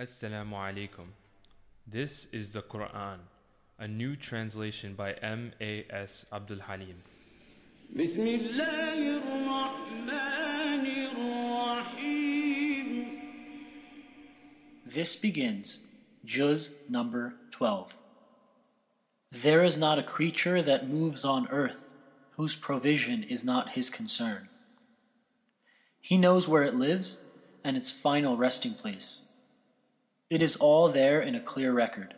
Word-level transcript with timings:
Assalamu 0.00 0.52
alaikum. 0.52 1.06
This 1.84 2.28
is 2.30 2.52
the 2.52 2.62
Quran, 2.62 3.18
a 3.80 3.88
new 3.88 4.14
translation 4.14 4.94
by 4.94 5.14
M.A.S. 5.14 6.24
Abdel 6.32 6.58
Haleem. 6.58 6.98
This 14.86 15.16
begins 15.16 15.82
Juz 16.24 16.76
number 16.88 17.34
12. 17.50 17.96
There 19.32 19.64
is 19.64 19.76
not 19.76 19.98
a 19.98 20.04
creature 20.04 20.62
that 20.62 20.88
moves 20.88 21.24
on 21.24 21.48
earth 21.48 21.94
whose 22.36 22.54
provision 22.54 23.24
is 23.24 23.44
not 23.44 23.70
his 23.70 23.90
concern. 23.90 24.48
He 26.00 26.16
knows 26.16 26.46
where 26.46 26.62
it 26.62 26.76
lives 26.76 27.24
and 27.64 27.76
its 27.76 27.90
final 27.90 28.36
resting 28.36 28.74
place. 28.74 29.24
It 30.30 30.42
is 30.42 30.56
all 30.56 30.88
there 30.90 31.20
in 31.20 31.34
a 31.34 31.40
clear 31.40 31.72
record. 31.72 32.14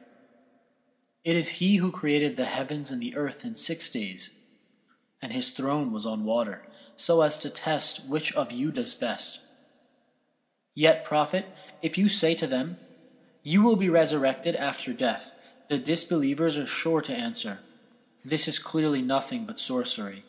It 1.23 1.37
is 1.37 1.60
he 1.60 1.77
who 1.77 1.92
created 1.92 2.37
the 2.37 2.45
heavens 2.46 2.91
and 2.91 3.01
the 3.01 3.14
earth 3.14 3.45
in 3.45 3.56
six 3.56 3.88
days, 3.88 4.30
and 5.23 5.32
his 5.32 5.51
throne 5.51 5.92
was 5.92 6.06
on 6.06 6.24
water, 6.24 6.66
so 6.96 7.23
as 7.23 7.38
to 7.38 7.51
test 7.51 8.09
which 8.09 8.34
of 8.34 8.51
you 8.51 8.73
does 8.73 8.95
best. 8.95 9.42
Yet, 10.74 11.04
Prophet, 11.04 11.46
if 11.82 11.96
you 11.96 12.09
say 12.09 12.34
to 12.34 12.46
them, 12.46 12.78
You 13.42 13.62
will 13.62 13.77
be 13.77 13.88
resurrected 13.88 14.56
after 14.56 14.92
death, 14.92 15.32
the 15.68 15.79
disbelievers 15.79 16.59
are 16.59 16.66
sure 16.66 17.02
to 17.02 17.15
answer, 17.15 17.60
This 18.24 18.48
is 18.48 18.59
clearly 18.59 19.02
nothing 19.02 19.45
but 19.45 19.60
sorcery. 19.60 20.24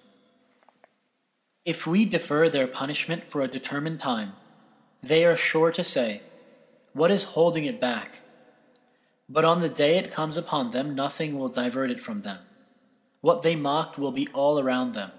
If 1.65 1.87
we 1.87 2.05
defer 2.05 2.47
their 2.47 2.67
punishment 2.67 3.23
for 3.23 3.41
a 3.41 3.47
determined 3.47 3.99
time, 3.99 4.33
they 5.01 5.25
are 5.25 5.35
sure 5.35 5.71
to 5.71 5.83
say, 5.83 6.21
What 6.93 7.11
is 7.11 7.23
holding 7.23 7.65
it 7.65 7.79
back? 7.79 8.21
But 9.29 9.45
on 9.45 9.61
the 9.61 9.69
day 9.69 9.97
it 9.97 10.11
comes 10.11 10.35
upon 10.35 10.71
them, 10.71 10.93
nothing 10.93 11.39
will 11.39 11.47
divert 11.47 11.89
it 11.89 12.01
from 12.01 12.21
them. 12.21 12.39
What 13.21 13.43
they 13.43 13.55
mocked 13.55 13.97
will 13.97 14.11
be 14.11 14.27
all 14.33 14.59
around 14.59 14.93
them. 14.93 15.11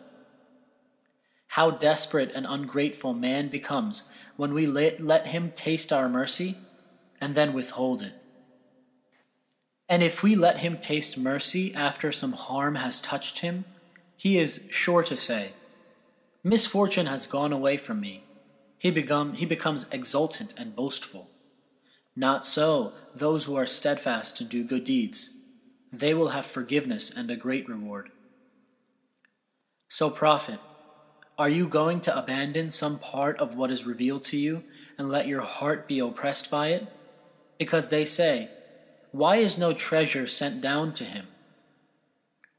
How 1.49 1.71
desperate 1.71 2.33
and 2.35 2.47
ungrateful 2.49 3.15
man 3.15 3.49
becomes 3.49 4.11
when 4.37 4.53
we 4.53 4.67
let, 4.67 5.27
him 5.27 5.53
taste 5.55 5.93
our 5.93 6.09
mercy 6.09 6.57
and 7.21 7.35
then 7.35 7.53
withhold 7.53 8.03
it. 8.03 8.15
And 9.89 10.03
if 10.03 10.23
we 10.23 10.35
let 10.35 10.59
him 10.59 10.79
taste 10.79 11.19
mercy 11.19 11.75
after 11.75 12.11
some 12.11 12.33
harm 12.33 12.77
has 12.77 13.01
touched 13.01 13.41
him, 13.41 13.65
he 14.17 14.39
is 14.39 14.65
sure 14.71 15.03
to 15.03 15.17
say, 15.17 15.53
Misfortune 16.43 17.07
has 17.07 17.27
gone 17.27 17.53
away 17.53 17.77
from 17.77 18.01
me. 18.01 18.25
He, 18.79 18.91
become, 18.91 19.35
he 19.35 19.47
becomes 19.47 19.89
exultant 19.91 20.55
and 20.57 20.75
boastful. 20.75 21.32
Not 22.15 22.45
so 22.45 22.93
those 23.15 23.45
who 23.45 23.57
are 23.57 23.67
steadfast 23.67 24.37
to 24.37 24.45
do 24.45 24.65
good 24.65 24.85
deeds. 24.85 25.35
They 25.93 26.15
will 26.15 26.29
have 26.29 26.47
forgiveness 26.47 27.15
and 27.15 27.31
a 27.31 27.37
great 27.37 27.69
reward. 27.69 28.11
So, 29.89 30.11
Prophet, 30.11 30.59
are 31.39 31.49
you 31.49 31.67
going 31.67 32.01
to 32.03 32.19
abandon 32.19 32.71
some 32.71 32.99
part 32.99 33.39
of 33.39 33.57
what 33.57 33.71
is 33.71 33.87
revealed 33.87 34.25
to 34.25 34.37
you 34.39 34.65
and 34.99 35.11
let 35.11 35.27
your 35.27 35.41
heart 35.41 35.89
be 35.89 35.99
oppressed 35.99 36.51
by 36.51 36.69
it? 36.69 36.87
Because 37.59 37.89
they 37.89 38.05
say, 38.05 38.51
Why 39.11 39.37
is 39.37 39.59
no 39.59 39.73
treasure 39.73 40.27
sent 40.27 40.61
down 40.61 40.95
to 40.95 41.05
him? 41.05 41.27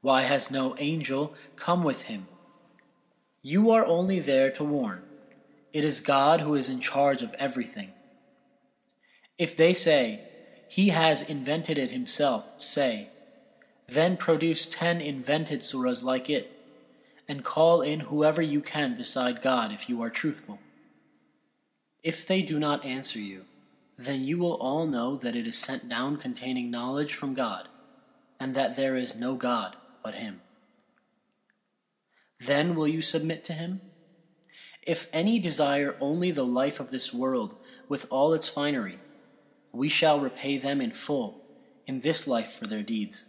Why 0.02 0.24
has 0.24 0.52
no 0.52 0.76
angel 0.80 1.34
come 1.56 1.84
with 1.84 2.04
him? 2.04 2.28
You 3.42 3.72
are 3.72 3.86
only 3.86 4.20
there 4.20 4.52
to 4.52 4.64
warn. 4.64 5.04
It 5.72 5.84
is 5.84 6.02
God 6.02 6.42
who 6.42 6.56
is 6.56 6.70
in 6.70 6.80
charge 6.80 7.22
of 7.22 7.34
everything. 7.40 7.92
If 9.44 9.58
they 9.58 9.74
say, 9.74 10.22
He 10.70 10.92
has 10.92 11.30
invented 11.30 11.78
it 11.78 11.92
himself, 11.92 12.62
say, 12.62 13.10
Then 13.90 14.16
produce 14.16 14.66
ten 14.66 15.02
invented 15.02 15.60
surahs 15.60 16.02
like 16.02 16.30
it, 16.30 16.50
and 17.28 17.44
call 17.44 17.82
in 17.82 18.00
whoever 18.00 18.42
you 18.42 18.62
can 18.62 18.96
beside 18.96 19.42
God 19.42 19.74
if 19.74 19.90
you 19.90 20.02
are 20.02 20.10
truthful. 20.10 20.60
If 22.04 22.26
they 22.26 22.42
do 22.42 22.58
not 22.58 22.86
answer 22.86 23.20
you, 23.20 23.44
then 23.98 24.24
you 24.24 24.38
will 24.38 24.54
all 24.54 24.88
know 24.88 25.18
that 25.18 25.36
it 25.36 25.46
is 25.46 25.58
sent 25.58 25.90
down 25.90 26.16
containing 26.16 26.72
knowledge 26.72 27.14
from 27.14 27.34
God, 27.34 27.68
and 28.40 28.56
that 28.56 28.78
there 28.78 28.96
is 28.96 29.20
no 29.20 29.36
God 29.36 29.76
but 30.02 30.16
Him. 30.16 30.40
Then 32.40 32.76
will 32.76 32.88
you 32.88 33.02
submit 33.02 33.44
to 33.44 33.52
Him? 33.52 33.82
If 34.88 35.10
any 35.12 35.38
desire 35.38 35.98
only 36.00 36.32
the 36.32 36.46
life 36.46 36.80
of 36.80 36.92
this 36.92 37.14
world 37.14 37.58
with 37.90 38.08
all 38.10 38.32
its 38.32 38.48
finery, 38.48 39.00
we 39.74 39.90
shall 39.90 40.20
repay 40.20 40.58
them 40.58 40.80
in 40.80 40.92
full 40.92 41.42
in 41.86 42.00
this 42.00 42.28
life 42.28 42.54
for 42.54 42.68
their 42.68 42.84
deeds. 42.84 43.26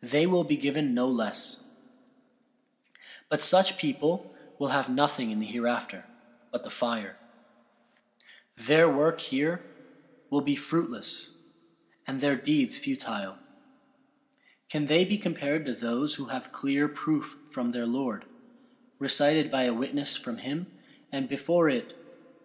They 0.00 0.26
will 0.26 0.44
be 0.44 0.56
given 0.56 0.94
no 0.94 1.06
less. 1.06 1.64
But 3.28 3.42
such 3.42 3.76
people 3.76 4.32
will 4.58 4.68
have 4.68 4.88
nothing 4.88 5.30
in 5.30 5.40
the 5.40 5.46
hereafter 5.46 6.04
but 6.50 6.64
the 6.64 6.70
fire. 6.70 7.16
Their 8.56 8.88
work 8.88 9.20
here 9.20 9.62
will 10.30 10.40
be 10.40 10.56
fruitless, 10.56 11.36
and 12.06 12.20
their 12.20 12.36
deeds 12.36 12.78
futile. 12.78 13.36
Can 14.70 14.86
they 14.86 15.04
be 15.04 15.18
compared 15.18 15.64
to 15.66 15.74
those 15.74 16.14
who 16.14 16.26
have 16.26 16.52
clear 16.52 16.88
proof 16.88 17.38
from 17.50 17.72
their 17.72 17.86
Lord, 17.86 18.24
recited 18.98 19.50
by 19.50 19.64
a 19.64 19.74
witness 19.74 20.16
from 20.16 20.38
Him, 20.38 20.66
and 21.10 21.28
before 21.28 21.68
it 21.68 21.94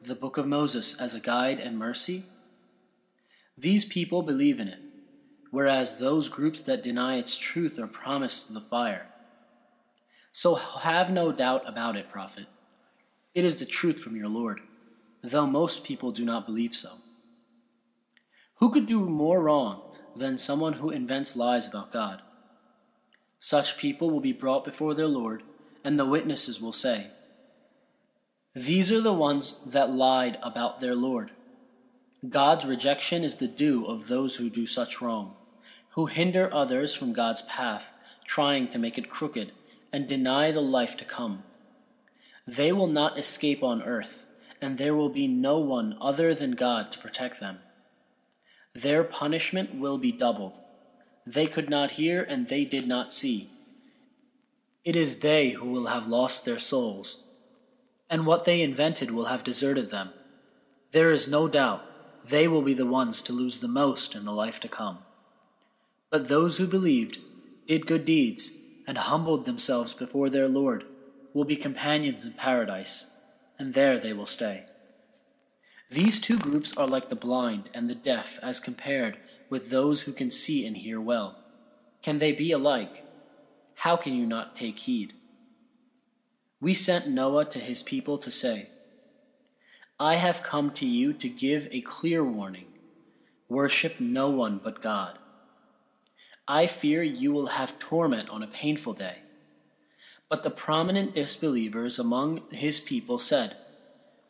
the 0.02 0.16
Book 0.16 0.38
of 0.38 0.48
Moses 0.48 1.00
as 1.00 1.16
a 1.16 1.20
guide 1.20 1.60
and 1.60 1.78
mercy? 1.78 2.26
These 3.58 3.86
people 3.86 4.24
believe 4.24 4.60
in 4.60 4.68
it, 4.68 4.80
whereas 5.52 6.00
those 6.00 6.30
groups 6.30 6.62
that 6.62 6.84
deny 6.84 7.18
its 7.18 7.38
truth 7.38 7.78
are 7.80 7.88
promised 7.88 8.54
the 8.54 8.62
fire. 8.62 9.08
So 10.32 10.56
have 10.56 11.12
no 11.12 11.32
doubt 11.32 11.62
about 11.68 11.96
it, 11.96 12.10
Prophet. 12.10 12.48
It 13.36 13.46
is 13.46 13.58
the 13.58 13.66
truth 13.66 14.00
from 14.00 14.16
your 14.16 14.28
Lord, 14.28 14.62
though 15.22 15.46
most 15.46 15.84
people 15.84 16.12
do 16.12 16.26
not 16.26 16.46
believe 16.46 16.74
so. 16.74 16.94
Who 18.56 18.72
could 18.72 18.88
do 18.88 19.08
more 19.08 19.42
wrong 19.42 19.82
than 20.16 20.38
someone 20.38 20.74
who 20.74 20.90
invents 20.90 21.36
lies 21.36 21.68
about 21.68 21.92
God? 21.92 22.22
Such 23.40 23.78
people 23.78 24.10
will 24.10 24.22
be 24.22 24.32
brought 24.32 24.64
before 24.64 24.94
their 24.94 25.08
Lord, 25.08 25.44
and 25.84 26.00
the 26.00 26.06
witnesses 26.06 26.62
will 26.62 26.72
say, 26.72 27.08
These 28.56 28.92
are 28.92 29.02
the 29.02 29.14
ones 29.14 29.60
that 29.66 29.92
lied 29.92 30.38
about 30.42 30.80
their 30.80 30.96
Lord. 30.96 31.32
God's 32.30 32.64
rejection 32.64 33.26
is 33.26 33.36
the 33.36 33.48
due 33.48 33.86
of 33.86 34.08
those 34.08 34.38
who 34.38 34.50
do 34.50 34.66
such 34.66 35.02
wrong, 35.02 35.36
who 35.90 36.06
hinder 36.06 36.50
others 36.54 36.96
from 36.96 37.12
God's 37.12 37.42
path, 37.42 37.92
trying 38.26 38.70
to 38.70 38.80
make 38.80 38.98
it 38.98 39.10
crooked, 39.10 39.52
and 39.92 40.08
deny 40.08 40.50
the 40.52 40.62
life 40.62 40.96
to 40.98 41.06
come. 41.06 41.44
They 42.48 42.72
will 42.72 42.88
not 42.88 43.20
escape 43.20 43.62
on 43.62 43.84
earth, 43.84 44.28
and 44.62 44.78
there 44.78 44.96
will 44.96 45.10
be 45.10 45.28
no 45.28 45.60
one 45.60 45.98
other 46.00 46.34
than 46.34 46.52
God 46.52 46.94
to 46.94 47.00
protect 47.00 47.42
them. 47.42 47.60
Their 48.74 49.04
punishment 49.04 49.76
will 49.76 49.98
be 49.98 50.12
doubled. 50.14 50.54
They 51.28 51.48
could 51.48 51.70
not 51.70 51.92
hear, 51.92 52.24
and 52.24 52.48
they 52.48 52.64
did 52.64 52.88
not 52.88 53.14
see. 53.14 53.50
It 54.86 54.96
is 54.96 55.20
they 55.20 55.52
who 55.52 55.70
will 55.70 55.88
have 55.88 56.08
lost 56.08 56.46
their 56.46 56.60
souls, 56.60 57.26
and 58.10 58.26
what 58.26 58.46
they 58.46 58.62
invented 58.62 59.12
will 59.12 59.26
have 59.26 59.44
deserted 59.44 59.90
them. 59.90 60.12
There 60.92 61.12
is 61.12 61.30
no 61.30 61.50
doubt 61.50 61.84
they 62.26 62.48
will 62.48 62.62
be 62.62 62.74
the 62.74 62.86
ones 62.86 63.22
to 63.24 63.34
lose 63.34 63.60
the 63.60 63.68
most 63.68 64.16
in 64.16 64.26
the 64.26 64.32
life 64.32 64.60
to 64.62 64.68
come. 64.68 65.00
But 66.10 66.28
those 66.28 66.58
who 66.58 66.68
believed, 66.68 67.20
did 67.68 67.88
good 67.88 68.06
deeds, 68.06 68.58
and 68.86 68.98
humbled 68.98 69.46
themselves 69.46 69.94
before 69.94 70.30
their 70.30 70.48
Lord 70.48 70.86
will 71.34 71.46
be 71.46 71.56
companions 71.56 72.26
in 72.26 72.34
paradise, 72.34 73.12
and 73.58 73.74
there 73.74 73.98
they 73.98 74.14
will 74.14 74.26
stay. 74.26 74.66
These 75.90 76.20
two 76.20 76.38
groups 76.38 76.76
are 76.78 76.88
like 76.88 77.10
the 77.10 77.16
blind 77.16 77.70
and 77.74 77.90
the 77.90 77.96
deaf 77.96 78.40
as 78.42 78.60
compared 78.60 79.18
with 79.50 79.70
those 79.70 80.02
who 80.02 80.12
can 80.12 80.32
see 80.32 80.66
and 80.66 80.76
hear 80.76 81.00
well. 81.00 81.38
Can 82.02 82.20
they 82.20 82.32
be 82.32 82.52
alike? 82.52 83.06
How 83.76 83.96
can 83.96 84.16
you 84.16 84.26
not 84.26 84.56
take 84.56 84.80
heed? 84.80 85.14
We 86.60 86.74
sent 86.74 87.08
Noah 87.08 87.46
to 87.46 87.60
his 87.60 87.84
people 87.84 88.18
to 88.18 88.32
say, 88.32 88.70
I 90.00 90.16
have 90.16 90.44
come 90.44 90.72
to 90.72 90.88
you 90.88 91.14
to 91.14 91.30
give 91.30 91.68
a 91.72 91.82
clear 91.82 92.24
warning. 92.24 92.68
Worship 93.48 94.00
no 94.00 94.30
one 94.30 94.60
but 94.64 94.82
God. 94.82 95.20
I 96.48 96.68
fear 96.68 97.04
you 97.04 97.32
will 97.32 97.48
have 97.48 97.80
torment 97.80 98.30
on 98.30 98.42
a 98.42 98.48
painful 98.48 98.94
day. 98.94 99.18
But 100.30 100.44
the 100.44 100.50
prominent 100.50 101.14
disbelievers 101.14 102.00
among 102.00 102.42
his 102.50 102.80
people 102.80 103.20
said, 103.20 103.56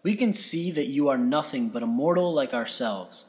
We 0.04 0.15
can 0.15 0.33
see 0.33 0.69
that 0.71 0.89
you 0.89 1.07
are 1.07 1.18
nothing 1.18 1.69
but 1.69 1.81
a 1.81 1.88
mortal 1.88 2.33
like 2.33 2.54
ourselves. 2.54 3.25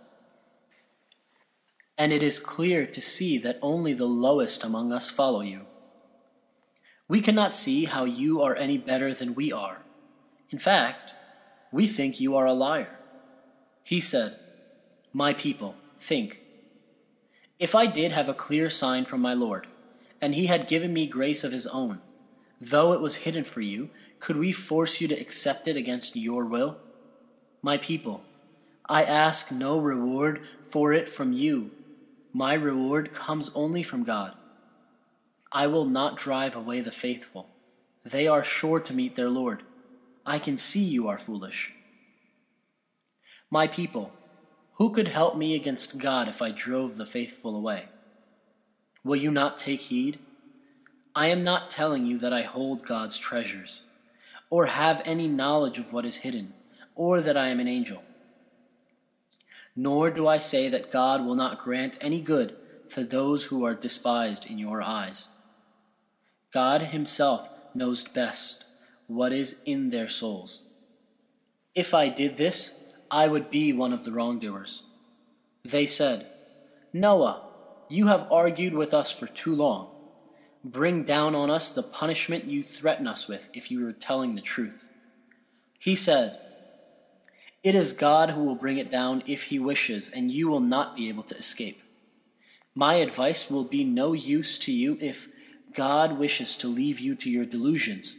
And 1.97 2.13
it 2.13 2.23
is 2.23 2.41
clear 2.41 2.85
to 2.85 3.01
see 3.01 3.39
that 3.39 3.61
only 3.63 3.93
the 3.93 4.07
lowest 4.07 4.65
among 4.65 4.93
us 4.93 5.09
follow 5.09 5.41
you. 5.41 5.67
We 7.07 7.21
cannot 7.21 7.55
see 7.55 7.85
how 7.85 8.05
you 8.05 8.43
are 8.43 8.57
any 8.57 8.77
better 8.77 9.15
than 9.15 9.37
we 9.37 9.53
are. 9.53 9.83
In 10.51 10.59
fact, 10.59 11.15
we 11.75 11.89
think 11.89 12.21
you 12.21 12.37
are 12.37 12.47
a 12.47 12.53
liar. 12.53 13.01
He 13.83 13.99
said, 13.99 14.39
My 15.13 15.35
people, 15.35 15.75
think. 15.99 16.41
If 17.59 17.75
I 17.75 17.87
did 17.87 18.13
have 18.13 18.29
a 18.29 18.41
clear 18.47 18.71
sign 18.71 19.07
from 19.07 19.21
my 19.21 19.35
Lord, 19.35 19.67
and 20.21 20.37
he 20.37 20.47
had 20.47 20.69
given 20.69 20.93
me 20.93 21.09
grace 21.09 21.43
of 21.43 21.51
his 21.51 21.67
own, 21.67 22.01
though 22.61 22.93
it 22.93 23.01
was 23.01 23.25
hidden 23.27 23.43
for 23.43 23.61
you, 23.61 23.91
could 24.21 24.37
we 24.37 24.53
force 24.53 25.01
you 25.01 25.09
to 25.09 25.21
accept 25.21 25.67
it 25.67 25.77
against 25.77 26.15
your 26.15 26.47
will? 26.47 26.79
My 27.61 27.77
people, 27.77 28.23
I 28.89 29.03
ask 29.03 29.51
no 29.51 29.77
reward 29.77 30.43
for 30.71 30.93
it 30.93 31.09
from 31.09 31.33
you. 31.33 31.73
My 32.33 32.55
reward 32.55 33.13
comes 33.13 33.51
only 33.53 33.83
from 33.83 34.05
God. 34.05 34.33
I 35.51 35.67
will 35.67 35.87
not 35.87 36.17
drive 36.17 36.55
away 36.55 36.83
the 36.83 36.93
faithful. 36.93 37.49
They 38.05 38.29
are 38.29 38.45
sure 38.45 38.79
to 38.79 38.95
meet 38.95 39.17
their 39.17 39.29
Lord. 39.29 39.65
I 40.27 40.39
can 40.39 40.57
see 40.57 40.83
you 40.83 41.07
are 41.09 41.19
foolish. 41.19 41.75
My 43.51 43.67
people, 43.67 44.13
who 44.75 44.91
could 44.91 45.09
help 45.09 45.37
me 45.37 45.55
against 45.55 45.99
God 45.99 46.29
if 46.29 46.41
I 46.41 46.51
drove 46.51 46.97
the 46.97 47.07
faithful 47.07 47.55
away? 47.55 47.85
Will 49.05 49.17
you 49.17 49.31
not 49.31 49.59
take 49.59 49.83
heed? 49.83 50.19
I 51.15 51.29
am 51.29 51.45
not 51.45 51.71
telling 51.71 52.07
you 52.07 52.19
that 52.19 52.33
I 52.33 52.43
hold 52.43 52.87
God's 52.87 53.19
treasures, 53.19 53.85
or 54.51 54.67
have 54.67 55.03
any 55.05 55.29
knowledge 55.29 55.79
of 55.79 55.93
what 55.93 56.07
is 56.07 56.19
hidden, 56.19 56.55
or 56.95 57.21
that 57.21 57.37
I 57.37 57.49
am 57.49 57.61
an 57.61 57.69
angel. 57.69 58.03
Nor 59.77 60.11
do 60.11 60.27
I 60.27 60.39
say 60.39 60.69
that 60.71 60.91
God 60.91 61.25
will 61.25 61.35
not 61.35 61.59
grant 61.59 61.99
any 62.01 62.21
good 62.21 62.57
to 62.91 63.05
those 63.05 63.45
who 63.45 63.65
are 63.65 63.75
despised 63.75 64.51
in 64.51 64.59
your 64.59 64.83
eyes. 64.83 65.37
God 66.51 66.81
Himself 66.81 67.49
knows 67.75 68.05
best 68.05 68.64
what 69.07 69.33
is 69.33 69.63
in 69.65 69.91
their 69.91 70.09
souls. 70.09 70.69
If 71.75 71.95
I 71.95 72.09
did 72.09 72.37
this, 72.37 72.85
I 73.11 73.29
would 73.29 73.51
be 73.51 73.73
one 73.73 73.93
of 73.93 74.05
the 74.05 74.13
wrongdoers. 74.13 74.91
They 75.65 75.87
said, 75.87 76.27
Noah, 76.93 77.43
you 77.89 78.07
have 78.07 78.31
argued 78.31 78.75
with 78.75 78.95
us 78.95 79.11
for 79.11 79.27
too 79.27 79.55
long. 79.55 79.91
Bring 80.65 81.05
down 81.05 81.35
on 81.35 81.51
us 81.51 81.75
the 81.75 81.83
punishment 81.83 82.45
you 82.45 82.63
threaten 82.63 83.07
us 83.07 83.29
with 83.29 83.51
if 83.53 83.71
you 83.71 83.87
are 83.87 83.93
telling 83.93 84.35
the 84.35 84.41
truth. 84.41 84.89
He 85.79 85.95
said, 85.95 86.39
It 87.63 87.75
is 87.75 87.93
God 87.93 88.31
who 88.31 88.45
will 88.45 88.55
bring 88.55 88.79
it 88.79 88.91
down 88.91 89.23
if 89.27 89.45
he 89.45 89.59
wishes, 89.59 90.09
and 90.09 90.31
you 90.31 90.49
will 90.49 90.61
not 90.61 90.97
be 90.97 91.09
able 91.09 91.25
to 91.25 91.37
escape. 91.37 91.83
My 92.75 92.95
advice 92.95 93.51
will 93.51 93.65
be 93.65 93.85
no 93.85 94.13
use 94.13 94.59
to 94.61 94.73
you 94.73 94.97
if 95.01 95.29
God 95.75 96.19
wishes 96.19 96.57
to 96.57 96.69
leave 96.69 96.99
you 96.99 97.15
to 97.17 97.31
your 97.31 97.45
delusions. 97.45 98.19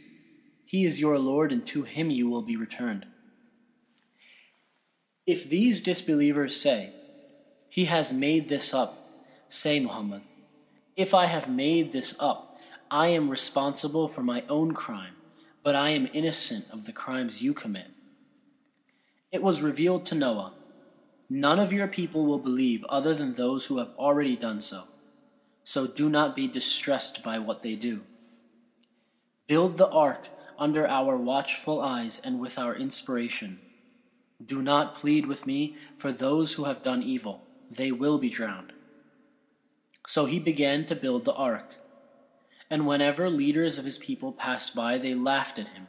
He 0.66 0.84
is 0.84 1.00
your 1.00 1.18
Lord, 1.18 1.52
and 1.52 1.66
to 1.68 1.84
him 1.84 2.10
you 2.10 2.28
will 2.28 2.42
be 2.42 2.56
returned. 2.56 3.06
If 5.26 5.48
these 5.48 5.80
disbelievers 5.80 6.60
say, 6.60 6.90
He 7.68 7.86
has 7.86 8.12
made 8.12 8.48
this 8.48 8.74
up, 8.74 8.98
say, 9.48 9.80
Muhammad, 9.80 10.22
If 10.96 11.14
I 11.14 11.26
have 11.26 11.48
made 11.48 11.92
this 11.92 12.14
up, 12.20 12.58
I 12.90 13.08
am 13.08 13.30
responsible 13.30 14.08
for 14.08 14.22
my 14.22 14.44
own 14.48 14.74
crime, 14.74 15.14
but 15.62 15.74
I 15.74 15.90
am 15.90 16.10
innocent 16.12 16.66
of 16.70 16.84
the 16.84 16.92
crimes 16.92 17.42
you 17.42 17.54
commit. 17.54 17.88
It 19.32 19.42
was 19.42 19.62
revealed 19.62 20.04
to 20.06 20.14
Noah, 20.14 20.52
None 21.30 21.58
of 21.58 21.72
your 21.72 21.88
people 21.88 22.26
will 22.26 22.38
believe 22.38 22.84
other 22.84 23.14
than 23.14 23.32
those 23.32 23.66
who 23.66 23.78
have 23.78 23.90
already 23.98 24.36
done 24.36 24.60
so 24.60 24.84
so 25.66 25.84
do 25.84 26.08
not 26.08 26.36
be 26.36 26.46
distressed 26.46 27.24
by 27.24 27.40
what 27.40 27.62
they 27.62 27.74
do. 27.74 28.02
Build 29.48 29.78
the 29.78 29.88
ark 29.88 30.28
under 30.58 30.86
our 30.86 31.16
watchful 31.16 31.80
eyes 31.80 32.20
and 32.22 32.40
with 32.40 32.58
our 32.58 32.74
inspiration. 32.74 33.60
Do 34.44 34.62
not 34.62 34.94
plead 34.94 35.26
with 35.26 35.46
me 35.46 35.76
for 35.96 36.12
those 36.12 36.54
who 36.54 36.64
have 36.64 36.82
done 36.82 37.02
evil, 37.02 37.42
they 37.70 37.90
will 37.90 38.18
be 38.18 38.28
drowned. 38.28 38.72
So 40.06 40.26
he 40.26 40.38
began 40.38 40.86
to 40.86 40.94
build 40.94 41.24
the 41.24 41.34
ark. 41.34 41.74
And 42.70 42.86
whenever 42.86 43.28
leaders 43.30 43.78
of 43.78 43.84
his 43.84 43.98
people 43.98 44.32
passed 44.32 44.74
by, 44.74 44.98
they 44.98 45.14
laughed 45.14 45.58
at 45.58 45.68
him. 45.68 45.88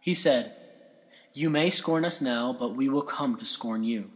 He 0.00 0.14
said, 0.14 0.54
You 1.32 1.50
may 1.50 1.70
scorn 1.70 2.04
us 2.04 2.20
now, 2.20 2.52
but 2.58 2.74
we 2.74 2.88
will 2.88 3.02
come 3.02 3.36
to 3.36 3.44
scorn 3.44 3.84
you. 3.84 4.10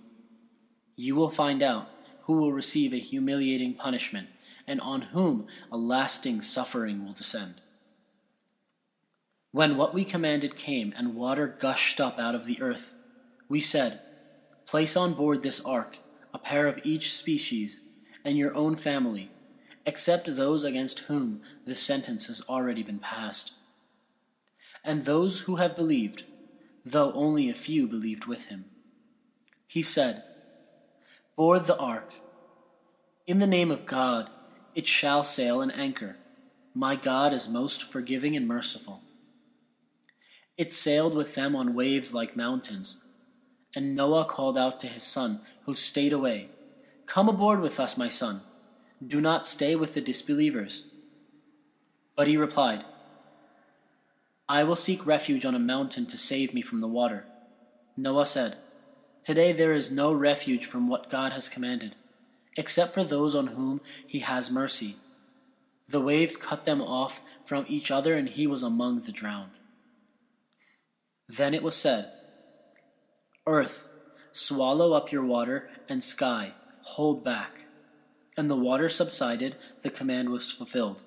You 0.95 1.15
will 1.15 1.31
find 1.31 1.63
out 1.63 1.89
who 2.23 2.39
will 2.39 2.53
receive 2.53 2.93
a 2.93 2.99
humiliating 2.99 3.75
punishment 3.75 4.29
and 4.67 4.81
on 4.81 5.03
whom 5.03 5.47
a 5.71 5.77
lasting 5.77 6.43
suffering 6.43 7.05
will 7.05 7.13
descend. 7.13 7.61
When 9.53 9.77
what 9.77 9.95
we 9.95 10.05
commanded 10.05 10.57
came 10.57 10.93
and 10.97 11.15
water 11.15 11.47
gushed 11.47 12.01
up 12.01 12.19
out 12.19 12.35
of 12.35 12.47
the 12.47 12.61
earth, 12.61 12.95
we 13.49 13.61
said, 13.61 14.01
Place 14.67 14.97
on 14.97 15.15
board 15.15 15.43
this 15.43 15.65
ark 15.65 15.99
a 16.35 16.39
pair 16.39 16.67
of 16.67 16.81
each 16.85 17.15
species 17.15 17.81
and 18.23 18.37
your 18.37 18.55
own 18.55 18.77
family, 18.77 19.31
except 19.87 20.37
those 20.37 20.65
against 20.65 21.01
whom 21.01 21.41
the 21.65 21.75
sentence 21.75 22.27
has 22.27 22.43
already 22.43 22.83
been 22.83 22.99
passed. 22.99 23.55
And 24.85 25.03
those 25.03 25.41
who 25.43 25.57
have 25.57 25.77
believed, 25.77 26.25
though 26.85 27.11
only 27.13 27.49
a 27.49 27.55
few 27.55 27.87
believed 27.87 28.27
with 28.27 28.47
him. 28.47 28.67
He 29.67 29.81
said, 29.81 30.25
Board 31.37 31.65
the 31.65 31.79
ark. 31.79 32.15
In 33.27 33.39
the 33.39 33.47
name 33.47 33.71
of 33.71 33.87
God, 33.87 34.29
it 34.75 34.87
shall 34.87 35.25
sail 35.25 35.63
and 35.63 35.75
anchor. 35.75 36.17
My 36.75 36.97
God 36.97 37.33
is 37.33 37.49
most 37.49 37.83
forgiving 37.83 38.37
and 38.37 38.47
merciful. 38.47 39.03
It 40.57 40.73
sailed 40.73 41.15
with 41.15 41.35
them 41.35 41.55
on 41.55 41.75
waves 41.75 42.15
like 42.15 42.37
mountains. 42.37 43.05
And 43.75 43.95
Noah 43.95 44.25
called 44.25 44.57
out 44.57 44.81
to 44.81 44.87
his 44.87 45.03
son, 45.03 45.41
who 45.65 45.75
stayed 45.75 46.13
away, 46.13 46.49
Come 47.07 47.29
aboard 47.29 47.61
with 47.61 47.79
us, 47.79 47.99
my 47.99 48.09
son. 48.09 48.41
Do 49.07 49.21
not 49.21 49.47
stay 49.47 49.77
with 49.77 49.95
the 49.95 50.01
disbelievers. 50.01 50.93
But 52.17 52.27
he 52.27 52.37
replied, 52.37 52.85
I 54.49 54.65
will 54.65 54.77
seek 54.77 55.05
refuge 55.05 55.45
on 55.45 55.55
a 55.55 55.59
mountain 55.59 56.07
to 56.07 56.17
save 56.17 56.55
me 56.55 56.63
from 56.63 56.81
the 56.81 56.89
water. 56.89 57.27
Noah 57.97 58.27
said, 58.27 58.57
Today 59.25 59.53
there 59.53 59.73
is 59.73 59.91
no 59.91 60.13
refuge 60.13 60.65
from 60.65 60.89
what 60.89 61.11
God 61.11 61.33
has 61.33 61.49
commanded 61.49 61.95
except 62.57 62.95
for 62.95 63.05
those 63.05 63.35
on 63.35 63.49
whom 63.49 63.81
he 64.07 64.21
has 64.21 64.51
mercy. 64.51 64.97
The 65.89 66.01
waves 66.01 66.37
cut 66.37 66.65
them 66.65 66.81
off 66.81 67.21
from 67.45 67.65
each 67.69 67.91
other, 67.91 68.15
and 68.15 68.29
he 68.29 68.47
was 68.47 68.63
among 68.63 69.01
the 69.01 69.13
drowned. 69.13 69.53
Then 71.29 71.55
it 71.55 71.63
was 71.63 71.75
said, 71.75 72.13
Earth, 73.47 73.89
swallow 74.33 74.93
up 74.93 75.13
your 75.13 75.25
water, 75.25 75.69
and 75.89 76.03
sky, 76.03 76.53
hold 76.83 77.25
back. 77.25 77.67
And 78.37 78.51
the 78.51 78.57
water 78.57 78.89
subsided, 78.89 79.57
the 79.83 79.91
command 79.91 80.31
was 80.31 80.53
fulfilled. 80.53 81.03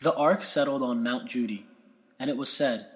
The 0.00 0.14
ark 0.14 0.42
settled 0.42 0.82
on 0.82 1.02
Mount 1.02 1.28
Judi, 1.28 1.64
and 2.18 2.30
it 2.30 2.36
was 2.36 2.52
said, 2.52 2.86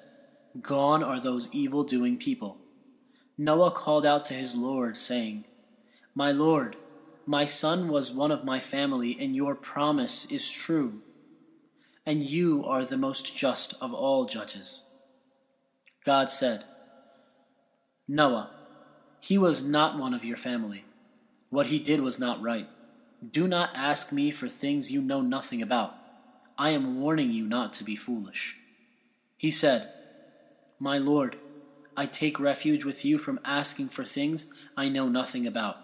Gone 0.60 1.02
are 1.02 1.20
those 1.20 1.52
evil 1.52 1.84
doing 1.84 2.16
people. 2.16 2.58
Noah 3.36 3.70
called 3.70 4.06
out 4.06 4.24
to 4.26 4.34
his 4.34 4.54
Lord, 4.54 4.96
saying, 4.96 5.44
my 6.18 6.32
Lord, 6.32 6.76
my 7.26 7.44
son 7.44 7.88
was 7.88 8.10
one 8.10 8.30
of 8.30 8.42
my 8.42 8.58
family, 8.58 9.18
and 9.20 9.36
your 9.36 9.54
promise 9.54 10.24
is 10.32 10.50
true. 10.50 11.02
And 12.06 12.22
you 12.22 12.64
are 12.64 12.86
the 12.86 12.96
most 12.96 13.36
just 13.36 13.74
of 13.82 13.92
all 13.92 14.24
judges. 14.24 14.85
God 16.06 16.30
said, 16.30 16.62
Noah, 18.06 18.50
he 19.18 19.36
was 19.36 19.64
not 19.64 19.98
one 19.98 20.14
of 20.14 20.24
your 20.24 20.36
family. 20.36 20.84
What 21.50 21.66
he 21.66 21.80
did 21.80 22.00
was 22.00 22.16
not 22.16 22.40
right. 22.40 22.68
Do 23.32 23.48
not 23.48 23.70
ask 23.74 24.12
me 24.12 24.30
for 24.30 24.48
things 24.48 24.92
you 24.92 25.02
know 25.02 25.20
nothing 25.20 25.60
about. 25.60 25.96
I 26.56 26.70
am 26.70 27.00
warning 27.00 27.32
you 27.32 27.44
not 27.44 27.72
to 27.74 27.84
be 27.84 27.96
foolish. 27.96 28.56
He 29.36 29.50
said, 29.50 29.92
My 30.78 30.96
Lord, 30.96 31.38
I 31.96 32.06
take 32.06 32.38
refuge 32.38 32.84
with 32.84 33.04
you 33.04 33.18
from 33.18 33.40
asking 33.44 33.88
for 33.88 34.04
things 34.04 34.46
I 34.76 34.88
know 34.88 35.08
nothing 35.08 35.44
about. 35.44 35.78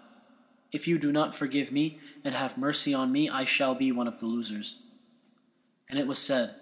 If 0.71 0.87
you 0.87 0.97
do 0.97 1.11
not 1.11 1.35
forgive 1.35 1.69
me 1.69 1.99
and 2.23 2.33
have 2.33 2.57
mercy 2.57 2.93
on 2.93 3.11
me, 3.11 3.27
I 3.27 3.43
shall 3.43 3.75
be 3.75 3.91
one 3.91 4.07
of 4.07 4.19
the 4.19 4.25
losers. 4.25 4.83
And 5.89 5.99
it 5.99 6.07
was 6.07 6.17
said, 6.17 6.55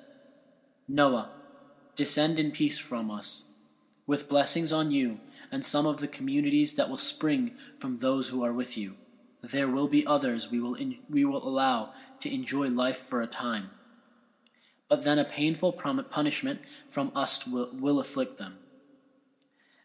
Noah, 0.88 1.30
descend 1.96 2.40
in 2.40 2.50
peace 2.50 2.80
from 2.80 3.12
us, 3.12 3.51
with 4.12 4.30
blessings 4.30 4.72
on 4.74 4.92
you 4.92 5.20
and 5.52 5.66
some 5.66 5.86
of 5.86 6.00
the 6.02 6.08
communities 6.18 6.76
that 6.76 6.90
will 6.90 6.98
spring 6.98 7.52
from 7.80 7.96
those 7.96 8.30
who 8.30 8.44
are 8.44 8.54
with 8.54 8.78
you. 8.78 8.96
There 9.42 9.68
will 9.68 9.88
be 9.88 10.06
others 10.06 10.52
we 10.52 10.60
will, 10.60 10.76
in, 10.76 10.98
we 11.10 11.24
will 11.26 11.48
allow 11.48 11.94
to 12.20 12.34
enjoy 12.34 12.68
life 12.70 12.98
for 12.98 13.22
a 13.22 13.28
time. 13.28 13.70
But 14.90 15.04
then 15.06 15.18
a 15.18 15.24
painful 15.40 15.72
punishment 15.72 16.60
from 16.90 17.12
us 17.16 17.48
will, 17.48 17.70
will 17.72 18.00
afflict 18.00 18.38
them. 18.38 18.58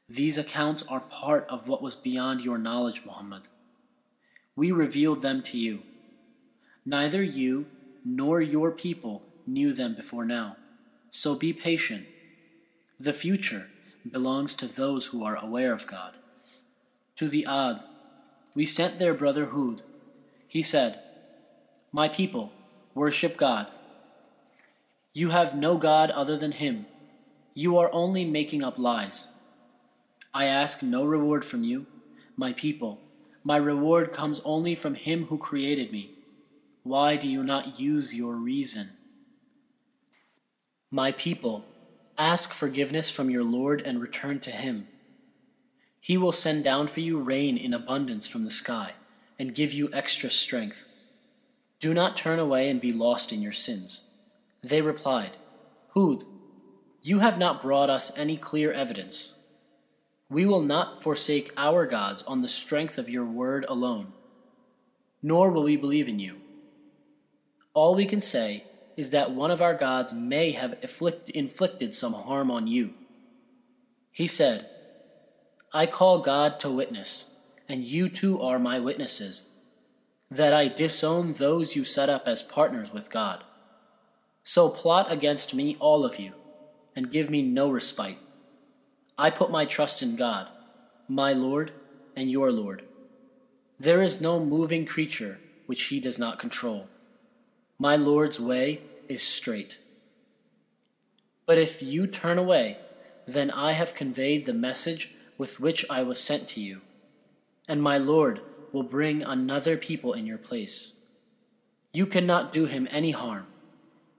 These 0.08 0.38
accounts 0.38 0.82
are 0.88 1.00
part 1.00 1.46
of 1.48 1.68
what 1.68 1.82
was 1.82 1.94
beyond 1.94 2.42
your 2.42 2.58
knowledge, 2.58 3.02
Muhammad 3.06 3.48
we 4.56 4.72
revealed 4.72 5.20
them 5.20 5.42
to 5.42 5.58
you. 5.58 5.82
Neither 6.84 7.22
you 7.22 7.66
nor 8.04 8.40
your 8.40 8.70
people 8.70 9.22
knew 9.46 9.72
them 9.72 9.94
before 9.94 10.24
now. 10.24 10.56
So 11.10 11.34
be 11.34 11.52
patient. 11.52 12.06
The 12.98 13.12
future 13.12 13.68
belongs 14.06 14.54
to 14.56 14.66
those 14.66 15.06
who 15.06 15.24
are 15.24 15.36
aware 15.36 15.72
of 15.72 15.86
God. 15.86 16.14
To 17.16 17.28
the 17.28 17.46
Ad, 17.46 17.82
we 18.54 18.64
sent 18.64 18.98
their 18.98 19.14
brother 19.14 19.46
Hud. 19.46 19.82
He 20.48 20.62
said, 20.62 21.00
My 21.92 22.08
people, 22.08 22.52
worship 22.94 23.36
God. 23.36 23.68
You 25.12 25.30
have 25.30 25.56
no 25.56 25.76
God 25.78 26.10
other 26.10 26.36
than 26.36 26.52
Him. 26.52 26.86
You 27.54 27.78
are 27.78 27.90
only 27.92 28.24
making 28.24 28.62
up 28.62 28.78
lies. 28.78 29.28
I 30.34 30.44
ask 30.44 30.82
no 30.82 31.04
reward 31.04 31.44
from 31.44 31.64
you, 31.64 31.86
my 32.36 32.52
people. 32.52 33.00
My 33.42 33.56
reward 33.56 34.12
comes 34.12 34.40
only 34.44 34.74
from 34.74 34.94
Him 34.94 35.26
who 35.26 35.38
created 35.38 35.90
me. 35.92 36.10
Why 36.82 37.16
do 37.16 37.28
you 37.28 37.42
not 37.42 37.80
use 37.80 38.14
your 38.14 38.34
reason? 38.34 38.90
My 40.90 41.12
people, 41.12 41.64
ask 42.18 42.52
forgiveness 42.52 43.10
from 43.10 43.30
your 43.30 43.44
Lord 43.44 43.82
and 43.82 44.00
return 44.00 44.40
to 44.40 44.50
Him. 44.50 44.88
He 46.00 46.16
will 46.16 46.32
send 46.32 46.64
down 46.64 46.86
for 46.86 47.00
you 47.00 47.18
rain 47.18 47.56
in 47.56 47.74
abundance 47.74 48.26
from 48.28 48.44
the 48.44 48.50
sky 48.50 48.92
and 49.38 49.54
give 49.54 49.72
you 49.72 49.90
extra 49.92 50.30
strength. 50.30 50.88
Do 51.80 51.92
not 51.92 52.16
turn 52.16 52.38
away 52.38 52.70
and 52.70 52.80
be 52.80 52.92
lost 52.92 53.32
in 53.32 53.42
your 53.42 53.52
sins. 53.52 54.06
They 54.62 54.82
replied, 54.82 55.32
Hud, 55.94 56.24
you 57.02 57.18
have 57.18 57.38
not 57.38 57.62
brought 57.62 57.90
us 57.90 58.16
any 58.16 58.36
clear 58.36 58.72
evidence. 58.72 59.38
We 60.28 60.46
will 60.46 60.62
not 60.62 61.02
forsake 61.02 61.52
our 61.56 61.86
gods 61.86 62.22
on 62.22 62.42
the 62.42 62.48
strength 62.48 62.98
of 62.98 63.08
your 63.08 63.24
word 63.24 63.64
alone, 63.68 64.12
nor 65.22 65.50
will 65.50 65.64
we 65.64 65.76
believe 65.76 66.08
in 66.08 66.18
you. 66.18 66.36
All 67.74 67.94
we 67.94 68.06
can 68.06 68.20
say 68.20 68.64
is 68.96 69.10
that 69.10 69.30
one 69.30 69.50
of 69.50 69.60
our 69.60 69.74
gods 69.74 70.12
may 70.12 70.52
have 70.52 70.78
inflicted 71.34 71.94
some 71.94 72.14
harm 72.14 72.50
on 72.50 72.66
you. 72.66 72.94
He 74.10 74.26
said, 74.26 74.68
I 75.72 75.86
call 75.86 76.20
God 76.20 76.58
to 76.60 76.70
witness, 76.70 77.38
and 77.68 77.84
you 77.84 78.08
too 78.08 78.40
are 78.40 78.58
my 78.58 78.80
witnesses, 78.80 79.50
that 80.30 80.54
I 80.54 80.68
disown 80.68 81.32
those 81.32 81.76
you 81.76 81.84
set 81.84 82.08
up 82.08 82.26
as 82.26 82.42
partners 82.42 82.92
with 82.92 83.10
God. 83.10 83.44
So 84.42 84.68
plot 84.70 85.12
against 85.12 85.54
me, 85.54 85.76
all 85.78 86.04
of 86.04 86.18
you, 86.18 86.32
and 86.94 87.12
give 87.12 87.28
me 87.28 87.42
no 87.42 87.68
respite. 87.68 88.18
I 89.18 89.30
put 89.30 89.50
my 89.50 89.66
trust 89.66 90.02
in 90.02 90.16
God, 90.16 90.48
my 91.08 91.32
Lord 91.32 91.72
and 92.14 92.30
your 92.30 92.50
Lord. 92.50 92.82
There 93.78 94.00
is 94.00 94.20
no 94.20 94.40
moving 94.40 94.86
creature 94.86 95.38
which 95.66 95.84
he 95.84 96.00
does 96.00 96.18
not 96.18 96.38
control. 96.38 96.88
My 97.78 97.96
Lord's 97.96 98.40
way 98.40 98.80
is 99.08 99.22
straight. 99.22 99.78
But 101.44 101.58
if 101.58 101.82
you 101.82 102.06
turn 102.06 102.38
away, 102.38 102.78
then 103.26 103.50
I 103.50 103.72
have 103.72 103.94
conveyed 103.94 104.46
the 104.46 104.54
message 104.54 105.14
with 105.36 105.60
which 105.60 105.84
I 105.90 106.02
was 106.02 106.20
sent 106.20 106.48
to 106.50 106.60
you, 106.60 106.80
and 107.68 107.82
my 107.82 107.98
Lord 107.98 108.40
will 108.72 108.82
bring 108.82 109.22
another 109.22 109.76
people 109.76 110.14
in 110.14 110.26
your 110.26 110.38
place. 110.38 111.04
You 111.92 112.06
cannot 112.06 112.52
do 112.52 112.66
him 112.66 112.88
any 112.90 113.10
harm. 113.10 113.46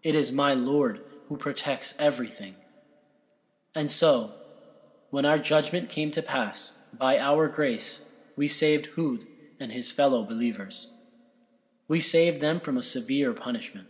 It 0.03 0.15
is 0.15 0.31
my 0.31 0.53
Lord 0.53 1.01
who 1.27 1.37
protects 1.37 1.95
everything. 1.99 2.55
And 3.73 3.89
so, 3.89 4.33
when 5.09 5.25
our 5.25 5.37
judgment 5.39 5.89
came 5.89 6.11
to 6.11 6.21
pass, 6.21 6.79
by 6.93 7.17
our 7.17 7.47
grace, 7.47 8.11
we 8.35 8.47
saved 8.47 8.89
Hud 8.95 9.25
and 9.59 9.71
his 9.71 9.91
fellow 9.91 10.23
believers. 10.23 10.93
We 11.87 11.99
saved 11.99 12.41
them 12.41 12.59
from 12.59 12.77
a 12.77 12.83
severe 12.83 13.33
punishment. 13.33 13.87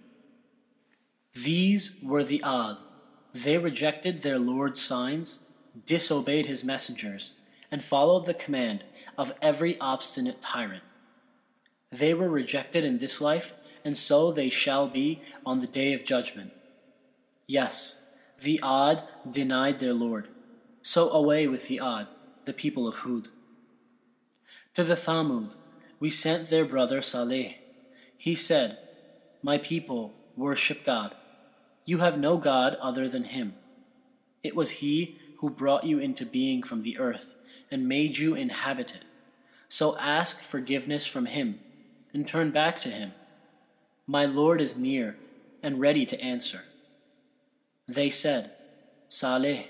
These 1.34 2.00
were 2.04 2.24
the 2.24 2.42
Ad. 2.44 2.78
They 3.34 3.58
rejected 3.58 4.22
their 4.22 4.40
Lord's 4.40 4.82
signs 4.82 5.48
disobeyed 5.86 6.46
his 6.46 6.64
messengers, 6.64 7.40
and 7.70 7.84
followed 7.84 8.26
the 8.26 8.34
command 8.34 8.84
of 9.18 9.34
every 9.42 9.80
obstinate 9.80 10.42
tyrant. 10.42 10.84
They 11.92 12.14
were 12.14 12.30
rejected 12.30 12.86
in 12.86 13.00
this 13.00 13.22
life, 13.22 13.54
and 13.84 13.98
so 13.98 14.32
they 14.32 14.50
shall 14.50 14.88
be 14.88 15.22
on 15.46 15.60
the 15.60 15.68
day 15.68 15.94
of 15.94 16.06
judgment. 16.06 16.52
Yes, 17.46 18.10
the 18.42 18.60
Ad 18.64 19.04
denied 19.30 19.80
their 19.80 19.94
Lord. 19.94 20.28
So 20.82 21.10
away 21.12 21.48
with 21.48 21.68
the 21.68 21.80
Ad, 21.80 22.08
the 22.46 22.54
people 22.54 22.88
of 22.88 23.00
Hud. 23.00 23.30
To 24.76 24.84
the 24.84 24.96
Thamud, 24.96 25.52
we 26.00 26.10
sent 26.10 26.50
their 26.50 26.66
brother 26.66 27.02
Saleh. 27.02 27.56
He 28.18 28.36
said, 28.36 28.78
My 29.42 29.58
people, 29.58 30.14
worship 30.36 30.84
God. 30.84 31.16
You 31.86 32.00
have 32.00 32.18
no 32.18 32.38
God 32.38 32.76
other 32.82 33.08
than 33.08 33.26
Him. 33.26 33.54
It 34.44 34.56
was 34.56 34.72
He 34.72 35.20
who 35.38 35.50
brought 35.50 35.86
you 35.86 36.00
into 36.00 36.26
being 36.26 36.64
from 36.64 36.82
the 36.82 36.98
earth 36.98 37.36
and 37.70 37.88
made 37.88 38.18
you 38.18 38.36
inhabit 38.36 38.96
it. 38.96 39.04
So 39.70 39.98
ask 39.98 40.42
forgiveness 40.42 41.06
from 41.06 41.26
him 41.26 41.60
and 42.14 42.28
turn 42.28 42.52
back 42.52 42.78
to 42.80 42.90
him. 42.90 43.14
My 44.06 44.26
Lord 44.26 44.62
is 44.62 44.78
near 44.78 45.18
and 45.62 45.80
ready 45.80 46.06
to 46.06 46.22
answer. 46.22 46.64
They 47.88 48.10
said, 48.10 48.52
Saleh, 49.10 49.68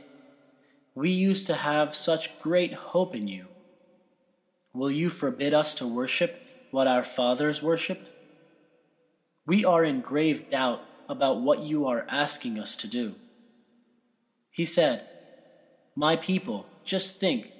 we 0.94 1.10
used 1.10 1.48
to 1.48 1.56
have 1.56 1.96
such 1.96 2.40
great 2.40 2.74
hope 2.74 3.16
in 3.16 3.28
you. 3.28 3.48
Will 4.74 4.92
you 4.92 5.10
forbid 5.10 5.54
us 5.54 5.74
to 5.76 5.88
worship 5.88 6.42
what 6.72 6.88
our 6.88 7.04
fathers 7.04 7.64
worshipped? 7.64 8.10
We 9.48 9.64
are 9.66 9.84
in 9.84 10.02
grave 10.02 10.52
doubt 10.52 10.82
about 11.10 11.42
what 11.42 11.62
you 11.62 11.88
are 11.88 12.06
asking 12.10 12.60
us 12.60 12.76
to 12.76 12.88
do. 12.88 13.16
He 14.52 14.66
said, 14.66 15.08
my 15.96 16.18
people, 16.18 16.68
just 16.84 17.20
think, 17.20 17.54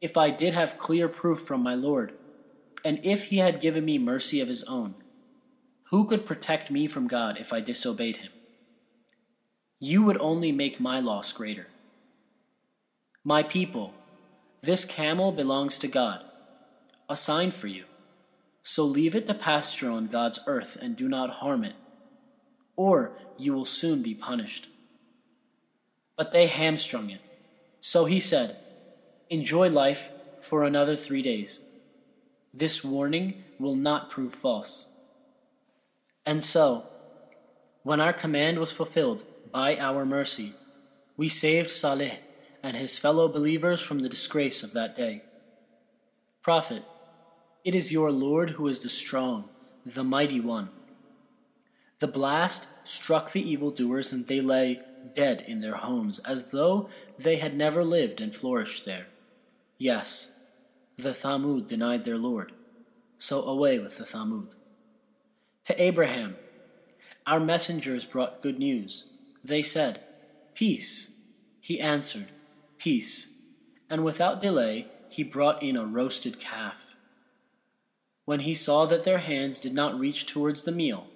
if 0.00 0.16
I 0.16 0.30
did 0.30 0.54
have 0.54 0.78
clear 0.78 1.08
proof 1.08 1.40
from 1.40 1.62
my 1.62 1.74
Lord, 1.74 2.14
and 2.84 2.98
if 3.04 3.26
he 3.26 3.38
had 3.38 3.60
given 3.60 3.84
me 3.84 3.98
mercy 3.98 4.40
of 4.40 4.48
his 4.48 4.64
own, 4.64 4.94
who 5.90 6.06
could 6.06 6.26
protect 6.26 6.70
me 6.70 6.86
from 6.86 7.06
God 7.06 7.36
if 7.38 7.52
I 7.52 7.60
disobeyed 7.60 8.16
him? 8.18 8.32
You 9.78 10.02
would 10.04 10.18
only 10.18 10.52
make 10.52 10.80
my 10.80 11.00
loss 11.00 11.32
greater. 11.32 11.68
My 13.22 13.42
people, 13.42 13.92
this 14.62 14.84
camel 14.84 15.32
belongs 15.32 15.78
to 15.78 15.88
God, 15.88 16.22
a 17.08 17.16
sign 17.16 17.50
for 17.50 17.66
you. 17.66 17.84
So 18.64 18.84
leave 18.84 19.14
it 19.14 19.28
to 19.28 19.34
pasture 19.34 19.90
on 19.90 20.08
God's 20.08 20.40
earth 20.48 20.76
and 20.82 20.96
do 20.96 21.08
not 21.08 21.30
harm 21.34 21.62
it, 21.62 21.76
or 22.74 23.12
you 23.38 23.52
will 23.52 23.64
soon 23.64 24.02
be 24.02 24.14
punished. 24.14 24.68
But 26.16 26.32
they 26.32 26.48
hamstrung 26.48 27.10
it 27.10 27.20
so 27.84 28.06
he 28.06 28.18
said, 28.18 28.56
Enjoy 29.28 29.68
life 29.68 30.10
for 30.40 30.64
another 30.64 30.96
three 30.96 31.20
days. 31.20 31.66
This 32.54 32.82
warning 32.82 33.44
will 33.58 33.76
not 33.76 34.10
prove 34.10 34.34
false. 34.34 34.90
And 36.24 36.42
so, 36.42 36.84
when 37.82 38.00
our 38.00 38.14
command 38.14 38.58
was 38.58 38.72
fulfilled 38.72 39.24
by 39.52 39.76
our 39.76 40.06
mercy, 40.06 40.54
we 41.14 41.28
saved 41.28 41.70
Saleh 41.70 42.20
and 42.62 42.74
his 42.74 42.98
fellow 42.98 43.28
believers 43.28 43.82
from 43.82 44.00
the 44.00 44.08
disgrace 44.08 44.62
of 44.62 44.72
that 44.72 44.96
day. 44.96 45.22
Prophet, 46.40 46.84
it 47.64 47.74
is 47.74 47.92
your 47.92 48.12
Lord 48.12 48.50
who 48.50 48.68
is 48.68 48.80
the 48.80 48.88
strong, 48.88 49.48
the 49.86 50.04
mighty 50.04 50.40
one. 50.40 50.68
The 51.98 52.06
blast 52.06 52.68
struck 52.86 53.32
the 53.32 53.48
evildoers, 53.48 54.12
and 54.12 54.26
they 54.26 54.42
lay 54.42 54.80
dead 55.14 55.44
in 55.46 55.60
their 55.60 55.76
homes, 55.76 56.18
as 56.20 56.50
though 56.50 56.88
they 57.18 57.36
had 57.36 57.56
never 57.56 57.82
lived 57.82 58.20
and 58.20 58.34
flourished 58.34 58.84
there. 58.84 59.06
Yes, 59.78 60.38
the 60.96 61.10
Thamud 61.10 61.66
denied 61.66 62.04
their 62.04 62.18
Lord, 62.18 62.52
so 63.18 63.42
away 63.42 63.78
with 63.78 63.96
the 63.96 64.04
Thamud. 64.04 64.48
To 65.64 65.82
Abraham, 65.82 66.36
our 67.26 67.40
messengers 67.40 68.04
brought 68.04 68.42
good 68.42 68.58
news. 68.58 69.12
They 69.42 69.62
said, 69.62 70.00
Peace. 70.54 71.14
He 71.60 71.80
answered, 71.80 72.26
Peace. 72.76 73.38
And 73.88 74.04
without 74.04 74.42
delay, 74.42 74.88
he 75.08 75.22
brought 75.22 75.62
in 75.62 75.76
a 75.76 75.86
roasted 75.86 76.38
calf. 76.38 76.93
When 78.24 78.40
he 78.40 78.54
saw 78.54 78.86
that 78.86 79.04
their 79.04 79.18
hands 79.18 79.58
did 79.58 79.74
not 79.74 79.98
reach 79.98 80.26
towards 80.26 80.62
the 80.62 80.72
meal, 80.72 81.06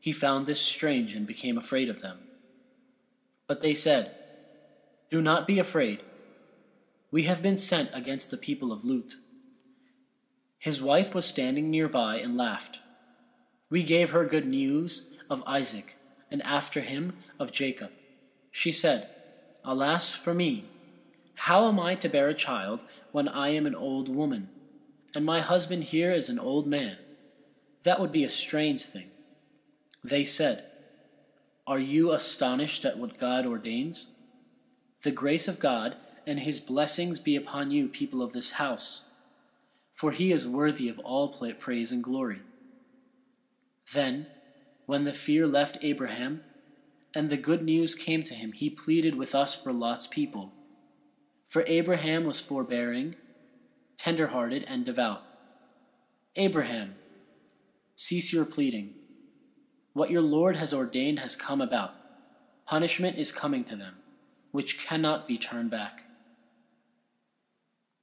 he 0.00 0.12
found 0.12 0.46
this 0.46 0.60
strange 0.60 1.14
and 1.14 1.26
became 1.26 1.56
afraid 1.56 1.88
of 1.88 2.00
them. 2.00 2.18
But 3.46 3.62
they 3.62 3.74
said, 3.74 4.14
Do 5.10 5.20
not 5.20 5.46
be 5.46 5.58
afraid. 5.58 6.00
We 7.10 7.24
have 7.24 7.42
been 7.42 7.56
sent 7.56 7.90
against 7.92 8.30
the 8.30 8.36
people 8.36 8.72
of 8.72 8.84
Lut. 8.84 9.14
His 10.58 10.82
wife 10.82 11.14
was 11.14 11.24
standing 11.24 11.70
nearby 11.70 12.16
and 12.16 12.36
laughed. 12.36 12.80
We 13.68 13.82
gave 13.82 14.10
her 14.10 14.24
good 14.24 14.46
news 14.46 15.12
of 15.28 15.42
Isaac, 15.46 15.96
and 16.30 16.42
after 16.42 16.80
him 16.80 17.16
of 17.38 17.52
Jacob. 17.52 17.90
She 18.50 18.72
said, 18.72 19.08
Alas 19.64 20.14
for 20.14 20.34
me! 20.34 20.64
How 21.34 21.68
am 21.68 21.78
I 21.78 21.94
to 21.96 22.08
bear 22.08 22.28
a 22.28 22.34
child 22.34 22.84
when 23.12 23.28
I 23.28 23.50
am 23.50 23.66
an 23.66 23.74
old 23.74 24.08
woman, 24.08 24.48
and 25.14 25.24
my 25.24 25.40
husband 25.40 25.84
here 25.84 26.12
is 26.12 26.28
an 26.28 26.38
old 26.38 26.66
man? 26.66 26.98
That 27.82 28.00
would 28.00 28.12
be 28.12 28.24
a 28.24 28.28
strange 28.28 28.82
thing. 28.84 29.10
They 30.04 30.24
said, 30.24 30.64
are 31.66 31.78
you 31.78 32.10
astonished 32.10 32.84
at 32.84 32.98
what 32.98 33.18
God 33.18 33.46
ordains? 33.46 34.16
The 35.02 35.12
grace 35.12 35.46
of 35.46 35.60
God 35.60 35.96
and 36.26 36.40
his 36.40 36.58
blessings 36.58 37.18
be 37.18 37.36
upon 37.36 37.70
you, 37.70 37.88
people 37.88 38.22
of 38.22 38.32
this 38.32 38.52
house. 38.52 39.08
for 40.00 40.12
he 40.12 40.32
is 40.32 40.48
worthy 40.48 40.88
of 40.88 40.98
all 41.00 41.28
praise 41.28 41.92
and 41.92 42.02
glory. 42.02 42.40
Then, 43.92 44.28
when 44.86 45.04
the 45.04 45.12
fear 45.12 45.46
left 45.46 45.76
Abraham, 45.82 46.40
and 47.14 47.28
the 47.28 47.36
good 47.36 47.62
news 47.62 47.94
came 47.94 48.22
to 48.22 48.32
him, 48.32 48.52
he 48.52 48.70
pleaded 48.70 49.14
with 49.14 49.34
us 49.34 49.54
for 49.54 49.74
Lot's 49.74 50.06
people. 50.06 50.52
For 51.48 51.64
Abraham 51.66 52.24
was 52.24 52.40
forbearing, 52.40 53.14
tender 54.02 54.28
hearted, 54.28 54.64
and 54.66 54.86
devout. 54.86 55.20
Abraham, 56.34 56.94
cease 57.94 58.32
your 58.32 58.46
pleading. 58.46 58.94
What 59.92 60.10
your 60.10 60.22
Lord 60.22 60.56
has 60.56 60.72
ordained 60.72 61.18
has 61.18 61.36
come 61.36 61.60
about. 61.60 61.92
Punishment 62.66 63.18
is 63.18 63.30
coming 63.30 63.62
to 63.64 63.76
them, 63.76 63.96
which 64.52 64.78
cannot 64.78 65.28
be 65.28 65.36
turned 65.36 65.70
back. 65.70 66.04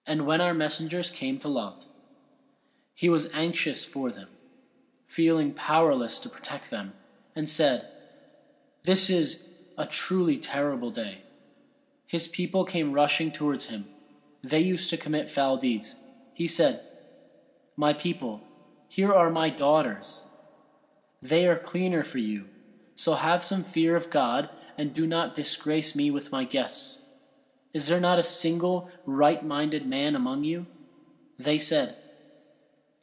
And 0.05 0.27
when 0.27 0.39
our 0.39 0.53
messengers 0.53 1.09
came 1.09 1.39
to 1.39 1.47
Lot, 1.47 1.87
he 2.93 3.09
was 3.09 3.33
anxious 3.33 3.83
for 3.83 4.11
them, 4.11 4.29
feeling 5.07 5.51
powerless 5.51 6.19
to 6.19 6.29
protect 6.29 6.69
them, 6.69 6.93
and 7.35 7.49
said, 7.49 7.87
This 8.83 9.09
is 9.09 9.47
a 9.79 9.87
truly 9.87 10.37
terrible 10.37 10.91
day. 10.91 11.23
His 12.05 12.27
people 12.27 12.65
came 12.65 12.93
rushing 12.93 13.31
towards 13.31 13.69
him. 13.69 13.85
They 14.47 14.61
used 14.61 14.89
to 14.91 14.97
commit 14.97 15.29
foul 15.29 15.57
deeds. 15.57 15.97
He 16.33 16.47
said, 16.47 16.79
My 17.75 17.91
people, 17.91 18.41
here 18.87 19.11
are 19.11 19.29
my 19.29 19.49
daughters. 19.49 20.23
They 21.21 21.45
are 21.47 21.57
cleaner 21.57 22.01
for 22.01 22.19
you, 22.19 22.45
so 22.95 23.15
have 23.15 23.43
some 23.43 23.65
fear 23.65 23.97
of 23.97 24.09
God 24.09 24.49
and 24.77 24.93
do 24.93 25.05
not 25.05 25.35
disgrace 25.35 25.97
me 25.97 26.09
with 26.09 26.31
my 26.31 26.45
guests. 26.45 27.03
Is 27.73 27.87
there 27.87 27.99
not 27.99 28.19
a 28.19 28.23
single 28.23 28.89
right 29.05 29.43
minded 29.43 29.85
man 29.85 30.15
among 30.15 30.45
you? 30.45 30.65
They 31.37 31.57
said, 31.57 31.97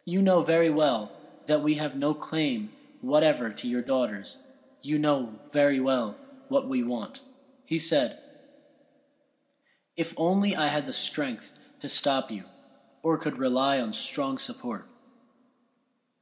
You 0.06 0.22
know 0.22 0.40
very 0.40 0.70
well 0.70 1.12
that 1.44 1.62
we 1.62 1.74
have 1.74 1.94
no 1.94 2.14
claim 2.14 2.70
whatever 3.02 3.50
to 3.50 3.68
your 3.68 3.82
daughters. 3.82 4.42
You 4.80 4.98
know 4.98 5.34
very 5.52 5.78
well 5.78 6.16
what 6.48 6.68
we 6.68 6.82
want. 6.82 7.20
He 7.66 7.78
said, 7.78 8.18
If 9.96 10.14
only 10.16 10.56
I 10.56 10.68
had 10.68 10.86
the 10.86 10.92
strength 10.92 11.52
to 11.80 11.88
stop 11.88 12.30
you, 12.30 12.44
or 13.02 13.18
could 13.18 13.38
rely 13.38 13.80
on 13.80 13.92
strong 13.92 14.38
support. 14.38 14.88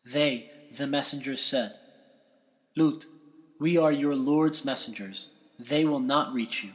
They, 0.05 0.51
the 0.77 0.87
messengers, 0.87 1.41
said, 1.41 1.75
Lut, 2.77 3.05
we 3.61 3.77
are 3.77 3.93
your 3.93 4.17
Lord's 4.17 4.65
messengers. 4.65 5.35
They 5.59 5.85
will 5.85 6.01
not 6.01 6.35
reach 6.35 6.65
you. 6.65 6.73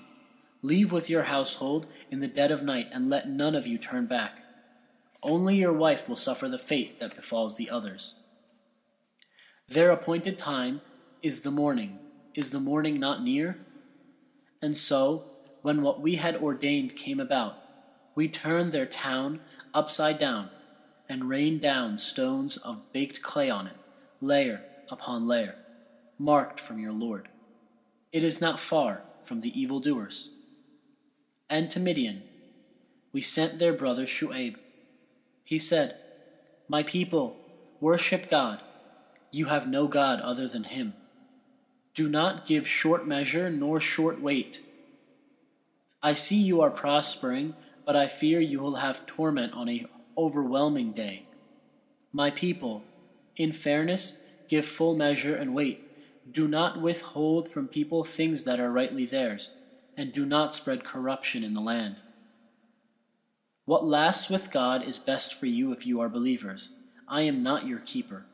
Leave 0.62 0.92
with 0.92 1.10
your 1.10 1.24
household 1.24 1.86
in 2.10 2.20
the 2.20 2.28
dead 2.28 2.52
of 2.52 2.64
night, 2.64 2.88
and 2.94 3.10
let 3.10 3.30
none 3.30 3.54
of 3.54 3.68
you 3.68 3.78
turn 3.78 4.08
back. 4.08 4.44
Only 5.22 5.58
your 5.58 5.74
wife 5.74 6.08
will 6.08 6.16
suffer 6.16 6.48
the 6.48 6.58
fate 6.58 7.00
that 7.00 7.16
befalls 7.16 7.56
the 7.56 7.70
others. 7.70 8.22
Their 9.68 9.92
appointed 9.92 10.40
time 10.40 10.82
is 11.22 11.42
the 11.42 11.52
morning. 11.52 12.00
Is 12.34 12.52
the 12.52 12.60
morning 12.60 13.00
not 13.00 13.22
near? 13.22 13.58
And 14.62 14.78
so, 14.78 15.26
when 15.68 15.82
what 15.82 16.00
we 16.00 16.16
had 16.16 16.38
ordained 16.38 16.96
came 16.96 17.20
about, 17.20 17.58
we 18.16 18.30
turned 18.30 18.72
their 18.72 18.86
town 18.86 19.42
upside 19.74 20.18
down 20.18 20.50
and 21.10 21.28
rained 21.28 21.60
down 21.60 21.98
stones 21.98 22.56
of 22.56 22.94
baked 22.94 23.22
clay 23.22 23.50
on 23.50 23.68
it, 23.68 23.76
layer 24.22 24.62
upon 24.90 25.28
layer, 25.28 25.56
marked 26.18 26.58
from 26.58 26.80
your 26.80 26.94
Lord. 26.94 27.28
It 28.14 28.24
is 28.24 28.40
not 28.40 28.62
far 28.62 29.02
from 29.22 29.42
the 29.42 29.60
evildoers 29.60 30.38
and 31.50 31.70
to 31.72 31.82
Midian, 31.82 32.24
we 33.12 33.20
sent 33.20 33.60
their 33.60 33.74
brother 33.74 34.06
Shu'aib. 34.06 34.56
He 35.44 35.60
said, 35.60 35.98
My 36.70 36.82
people, 36.82 37.36
worship 37.82 38.30
God. 38.30 38.62
You 39.34 39.48
have 39.48 39.68
no 39.68 39.90
God 39.90 40.22
other 40.22 40.48
than 40.48 40.64
Him. 40.64 40.94
Do 41.94 42.08
not 42.08 42.46
give 42.46 42.66
short 42.70 43.06
measure 43.06 43.50
nor 43.50 43.82
short 43.82 44.22
weight. 44.22 44.62
I 46.02 46.14
see 46.14 46.38
you 46.38 46.62
are 46.62 46.70
prospering, 46.70 47.56
but 47.86 47.96
I 47.96 48.08
fear 48.08 48.40
you 48.40 48.60
will 48.60 48.76
have 48.76 49.06
torment 49.06 49.54
on 49.54 49.70
a 49.70 49.86
overwhelming 50.18 50.92
day. 50.92 51.26
My 52.12 52.32
people, 52.32 52.84
in 53.36 53.52
fairness, 53.52 54.24
give 54.48 54.66
full 54.66 54.96
measure 54.96 55.36
and 55.36 55.54
weight. 55.54 55.84
Do 56.32 56.48
not 56.48 56.82
withhold 56.82 57.48
from 57.48 57.68
people 57.68 58.04
things 58.04 58.44
that 58.44 58.60
are 58.60 58.72
rightly 58.72 59.06
theirs 59.06 59.58
and 59.96 60.14
do 60.14 60.26
not 60.26 60.54
spread 60.54 60.84
corruption 60.84 61.44
in 61.44 61.54
the 61.54 61.62
land. 61.62 61.96
What 63.66 63.86
lasts 63.86 64.30
with 64.30 64.52
God 64.52 64.84
is 64.84 65.00
best 65.00 65.34
for 65.34 65.48
you 65.48 65.72
if 65.72 65.86
you 65.86 66.00
are 66.00 66.08
believers. 66.08 66.76
I 67.08 67.24
am 67.24 67.44
not 67.44 67.68
your 67.68 67.80
keeper. 67.80 68.26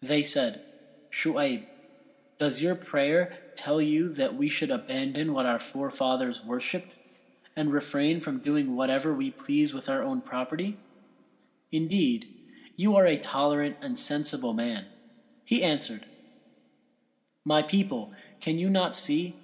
They 0.00 0.22
said, 0.22 0.62
Shu'aib, 1.10 1.66
does 2.38 2.62
your 2.62 2.74
prayer 2.74 3.36
tell 3.56 3.80
you 3.80 4.08
that 4.10 4.34
we 4.34 4.48
should 4.48 4.70
abandon 4.70 5.32
what 5.32 5.46
our 5.46 5.58
forefathers 5.58 6.44
worshipped 6.44 6.94
and 7.56 7.72
refrain 7.72 8.20
from 8.20 8.38
doing 8.38 8.76
whatever 8.76 9.14
we 9.14 9.30
please 9.30 9.72
with 9.72 9.88
our 9.88 10.02
own 10.02 10.20
property? 10.20 10.76
Indeed, 11.72 12.26
you 12.76 12.94
are 12.94 13.06
a 13.06 13.16
tolerant 13.16 13.76
and 13.80 13.98
sensible 13.98 14.52
man. 14.52 14.86
He 15.44 15.62
answered, 15.62 16.04
My 17.44 17.62
people, 17.62 18.12
can 18.40 18.58
you 18.58 18.68
not 18.68 18.96
see? 18.96 19.36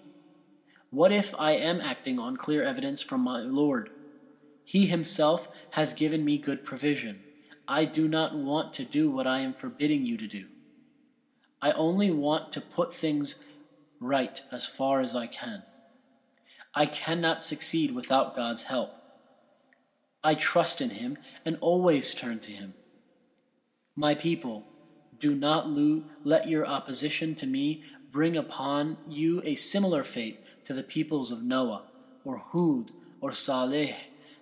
What 0.91 1.11
if 1.11 1.35
I 1.39 1.53
am 1.53 1.81
acting 1.81 2.19
on 2.19 2.37
clear 2.37 2.63
evidence 2.63 3.01
from 3.01 3.23
my 3.23 3.41
Lord? 3.41 3.91
He 4.65 4.87
himself 4.87 5.49
has 5.71 5.95
given 5.95 6.25
me 6.25 6.37
good 6.37 6.65
provision. 6.65 7.23
I 7.67 7.87
do 7.87 8.07
not 8.07 8.35
want 8.35 8.75
to 8.75 8.85
do 8.85 9.11
what 9.11 9.27
I 9.27 9.41
am 9.41 9.55
forbidding 9.55 10.05
you 10.05 10.17
to 10.19 10.27
do. 10.27 10.47
I 11.63 11.73
only 11.73 12.11
want 12.11 12.53
to 12.53 12.61
put 12.61 12.93
things 12.93 13.43
right 14.03 14.43
as 14.51 14.67
far 14.67 15.01
as 15.01 15.15
I 15.15 15.27
can. 15.27 15.63
I 16.75 16.87
cannot 16.87 17.43
succeed 17.43 17.95
without 17.95 18.35
God's 18.35 18.65
help. 18.65 18.91
I 20.25 20.35
trust 20.35 20.81
in 20.81 20.91
Him 20.91 21.19
and 21.45 21.59
always 21.61 22.15
turn 22.15 22.39
to 22.41 22.53
Him. 22.53 22.75
My 23.97 24.15
people, 24.15 24.65
do 25.19 25.35
not 25.35 25.69
let 26.25 26.49
your 26.49 26.67
opposition 26.67 27.35
to 27.37 27.47
me 27.47 27.85
bring 28.11 28.37
upon 28.37 28.97
you 29.09 29.41
a 29.45 29.55
similar 29.55 30.03
fate 30.03 30.41
to 30.65 30.73
the 30.73 30.83
peoples 30.83 31.31
of 31.31 31.43
Noah, 31.43 31.85
or 32.25 32.39
Hud, 32.39 32.93
or 33.21 33.33
Saleh. 33.33 33.95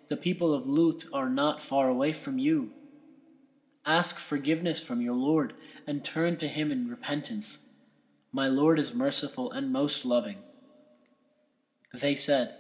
The 0.09 0.17
people 0.17 0.55
of 0.55 0.67
Lut 0.67 1.05
are 1.13 1.29
not 1.29 1.63
far 1.63 1.89
away 1.89 2.13
from 2.13 2.39
you. 2.39 2.73
Ask 3.87 4.19
forgiveness 4.19 4.83
from 4.83 5.01
your 5.01 5.15
Lord 5.15 5.55
and 5.87 6.05
turn 6.05 6.37
to 6.39 6.49
him 6.49 6.71
in 6.71 6.89
repentance. 6.89 7.67
My 8.33 8.47
Lord 8.47 8.79
is 8.79 8.95
merciful 8.95 9.51
and 9.51 9.73
most 9.73 10.05
loving. 10.05 10.39
They 11.93 12.15
said, 12.15 12.55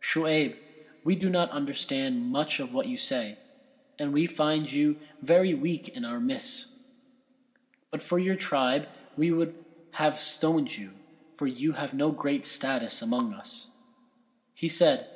Shu'aib, 0.00 0.56
we 1.02 1.14
do 1.14 1.30
not 1.30 1.50
understand 1.50 2.30
much 2.30 2.60
of 2.60 2.74
what 2.74 2.86
you 2.86 2.96
say, 2.96 3.38
and 3.98 4.12
we 4.12 4.26
find 4.26 4.70
you 4.70 4.96
very 5.22 5.54
weak 5.54 5.88
in 5.88 6.04
our 6.04 6.20
midst. 6.20 6.72
But 7.90 8.02
for 8.02 8.18
your 8.18 8.36
tribe, 8.36 8.86
we 9.16 9.32
would 9.32 9.54
have 9.92 10.18
stoned 10.18 10.76
you 10.76 10.90
for 11.34 11.46
you 11.46 11.72
have 11.72 11.92
no 11.92 12.10
great 12.10 12.46
status 12.46 13.02
among 13.02 13.34
us. 13.34 13.72
He 14.54 14.68
said, 14.68 15.08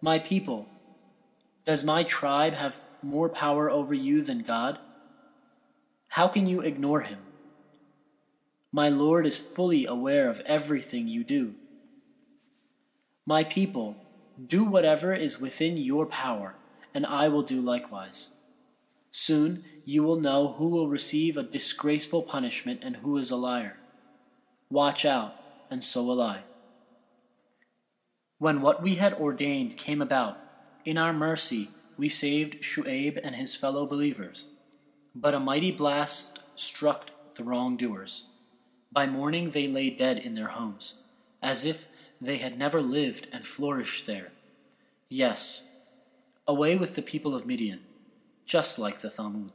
My 0.00 0.18
people, 0.18 0.66
does 1.66 1.84
my 1.84 2.02
tribe 2.02 2.54
have 2.54 2.80
more 3.02 3.28
power 3.28 3.70
over 3.70 3.94
you 3.94 4.22
than 4.22 4.42
God? 4.42 4.78
How 6.08 6.28
can 6.28 6.46
you 6.46 6.60
ignore 6.60 7.02
him? 7.02 7.18
My 8.72 8.88
Lord 8.88 9.26
is 9.26 9.36
fully 9.36 9.84
aware 9.84 10.30
of 10.30 10.40
everything 10.46 11.06
you 11.06 11.24
do. 11.24 11.54
My 13.26 13.44
people, 13.44 13.96
do 14.44 14.64
whatever 14.64 15.12
is 15.12 15.38
within 15.38 15.76
your 15.76 16.06
power, 16.06 16.54
and 16.94 17.04
I 17.04 17.28
will 17.28 17.42
do 17.42 17.60
likewise. 17.60 18.36
Soon 19.10 19.64
you 19.84 20.02
will 20.02 20.18
know 20.18 20.54
who 20.56 20.68
will 20.68 20.88
receive 20.88 21.36
a 21.36 21.42
disgraceful 21.42 22.22
punishment 22.22 22.80
and 22.82 22.96
who 22.96 23.18
is 23.18 23.30
a 23.30 23.36
liar. 23.36 23.76
Watch 24.70 25.04
out 25.04 25.34
and 25.70 25.84
so 25.84 26.02
will 26.04 26.22
I. 26.22 26.40
When 28.38 28.62
what 28.62 28.82
we 28.82 28.94
had 28.94 29.12
ordained 29.14 29.76
came 29.76 30.00
about, 30.00 30.38
in 30.84 30.96
our 30.96 31.12
mercy 31.12 31.68
we 31.98 32.08
saved 32.08 32.62
Shu'aib 32.62 33.20
and 33.22 33.36
his 33.36 33.54
fellow 33.54 33.86
believers. 33.86 34.52
But 35.14 35.34
a 35.34 35.40
mighty 35.40 35.70
blast 35.70 36.40
struck 36.54 37.10
the 37.34 37.44
wrongdoers. 37.44 38.31
By 38.92 39.06
morning 39.06 39.50
they 39.50 39.68
lay 39.68 39.88
dead 39.88 40.18
in 40.18 40.34
their 40.34 40.48
homes, 40.48 41.02
as 41.40 41.64
if 41.64 41.88
they 42.20 42.36
had 42.36 42.58
never 42.58 42.82
lived 42.82 43.26
and 43.32 43.46
flourished 43.46 44.06
there. 44.06 44.32
Yes, 45.08 45.70
away 46.46 46.76
with 46.76 46.94
the 46.94 47.02
people 47.02 47.34
of 47.34 47.46
Midian, 47.46 47.80
just 48.44 48.78
like 48.78 49.00
the 49.00 49.08
Thamud. 49.08 49.54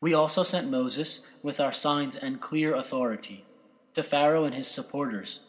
We 0.00 0.12
also 0.12 0.42
sent 0.42 0.68
Moses 0.68 1.28
with 1.42 1.60
our 1.60 1.72
signs 1.72 2.16
and 2.16 2.40
clear 2.40 2.74
authority 2.74 3.44
to 3.94 4.02
Pharaoh 4.02 4.44
and 4.44 4.54
his 4.54 4.66
supporters. 4.66 5.46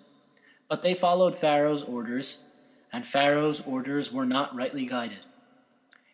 But 0.70 0.84
they 0.84 0.94
followed 0.94 1.36
Pharaoh's 1.36 1.84
orders, 1.84 2.46
and 2.94 3.08
Pharaoh's 3.08 3.66
orders 3.66 4.14
were 4.14 4.26
not 4.26 4.56
rightly 4.56 4.86
guided. 4.86 5.26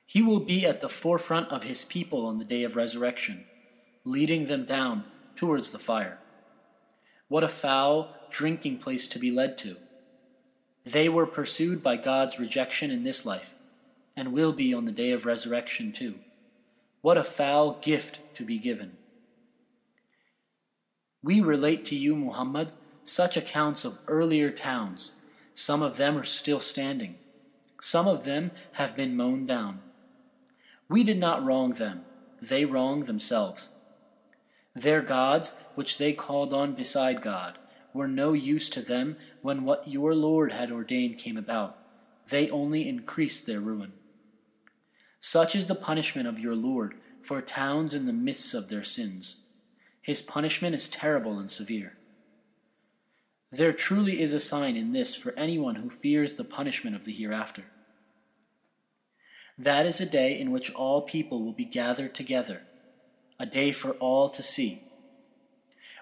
He 0.06 0.21
will 0.21 0.39
be 0.39 0.65
at 0.65 0.82
the 0.82 0.89
forefront 0.89 1.49
of 1.49 1.63
his 1.63 1.84
people 1.84 2.25
on 2.25 2.38
the 2.38 2.45
day 2.45 2.63
of 2.63 2.75
resurrection, 2.75 3.45
leading 4.06 4.45
them 4.45 4.65
down 4.65 5.04
towards 5.41 5.71
the 5.71 5.80
fire. 5.80 6.19
What 7.27 7.43
a 7.43 7.47
foul 7.47 8.15
drinking 8.30 8.77
place 8.77 9.08
to 9.08 9.17
be 9.17 9.32
led 9.32 9.58
to! 9.58 9.77
They 10.86 11.10
were 11.10 11.25
pursued 11.25 11.82
by 11.82 11.97
God's 11.97 12.39
rejection 12.39 12.91
in 12.91 13.01
this 13.01 13.25
life, 13.25 13.56
and 14.15 14.34
will 14.34 14.54
be 14.54 14.71
on 14.71 14.86
the 14.86 14.91
day 14.91 15.10
of 15.12 15.25
resurrection 15.25 15.93
too. 15.93 16.19
What 17.01 17.17
a 17.17 17.23
foul 17.23 17.80
gift 17.82 18.19
to 18.36 18.45
be 18.45 18.60
given! 18.60 18.97
We 21.23 21.41
relate 21.41 21.88
to 21.88 21.95
you, 21.95 22.15
Muhammad, 22.15 22.71
such 23.04 23.36
accounts 23.36 23.84
of 23.84 23.97
earlier 24.08 24.51
towns. 24.51 25.15
Some 25.56 25.82
of 25.82 25.97
them 25.97 26.19
are 26.19 26.23
still 26.23 26.60
standing. 26.60 27.15
Some 27.82 28.08
of 28.08 28.25
them 28.25 28.51
have 28.73 28.95
been 28.95 29.17
mown 29.17 29.47
down. 29.47 29.82
We 30.88 31.04
did 31.04 31.17
not 31.17 31.43
wrong 31.43 31.71
them, 31.71 32.06
they 32.39 32.63
wronged 32.63 33.08
themselves. 33.08 33.73
Their 34.73 35.01
gods, 35.01 35.60
which 35.75 35.97
they 35.97 36.13
called 36.13 36.53
on 36.53 36.73
beside 36.73 37.21
God, 37.21 37.57
were 37.93 38.07
no 38.07 38.34
use 38.34 38.69
to 38.69 38.81
them 38.81 39.17
when 39.41 39.63
what 39.63 39.88
your 39.88 40.15
Lord 40.15 40.51
had 40.51 40.71
ordained 40.71 41.17
came 41.17 41.38
about. 41.38 41.77
They 42.29 42.49
only 42.49 42.88
increased 42.88 43.45
their 43.45 43.60
ruin. 43.60 43.93
Such 45.19 45.55
is 45.55 45.67
the 45.67 45.75
punishment 45.75 46.27
of 46.27 46.39
your 46.39 46.55
Lord 46.55 46.95
for 47.21 47.41
towns 47.41 47.93
in 47.93 48.05
the 48.05 48.13
midst 48.13 48.53
of 48.53 48.69
their 48.69 48.84
sins. 48.84 49.47
His 50.01 50.21
punishment 50.21 50.73
is 50.73 50.88
terrible 50.88 51.38
and 51.38 51.49
severe. 51.49 51.97
There 53.51 53.73
truly 53.73 54.21
is 54.21 54.34
a 54.34 54.39
sign 54.39 54.77
in 54.77 54.93
this 54.93 55.15
for 55.15 55.34
anyone 55.34 55.75
who 55.75 55.89
fears 55.89 56.34
the 56.34 56.43
punishment 56.45 56.95
of 56.95 57.03
the 57.03 57.12
hereafter. 57.12 57.65
That 59.57 59.86
is 59.86 59.99
a 59.99 60.05
day 60.05 60.39
in 60.39 60.51
which 60.51 60.73
all 60.73 61.01
people 61.01 61.43
will 61.43 61.53
be 61.53 61.65
gathered 61.65 62.15
together, 62.15 62.62
a 63.41 63.45
day 63.47 63.71
for 63.71 63.93
all 63.93 64.30
to 64.30 64.43
see. 64.43 64.84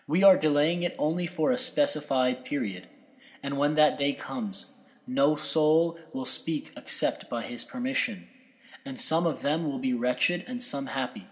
We 0.06 0.24
are 0.26 0.36
delaying 0.36 0.84
it 0.84 0.94
only 1.00 1.26
for 1.26 1.52
a 1.52 1.58
specified 1.58 2.44
period, 2.44 2.90
and 3.42 3.58
when 3.58 3.76
that 3.76 3.98
day 3.98 4.12
comes, 4.12 4.74
no 5.08 5.38
soul 5.38 5.98
will 6.12 6.26
speak 6.26 6.74
except 6.76 7.30
by 7.30 7.44
his 7.44 7.64
permission, 7.64 8.28
and 8.86 9.00
some 9.00 9.26
of 9.26 9.42
them 9.42 9.66
will 9.66 9.80
be 9.80 9.94
wretched 9.94 10.44
and 10.48 10.62
some 10.62 10.88
happy. 10.88 11.28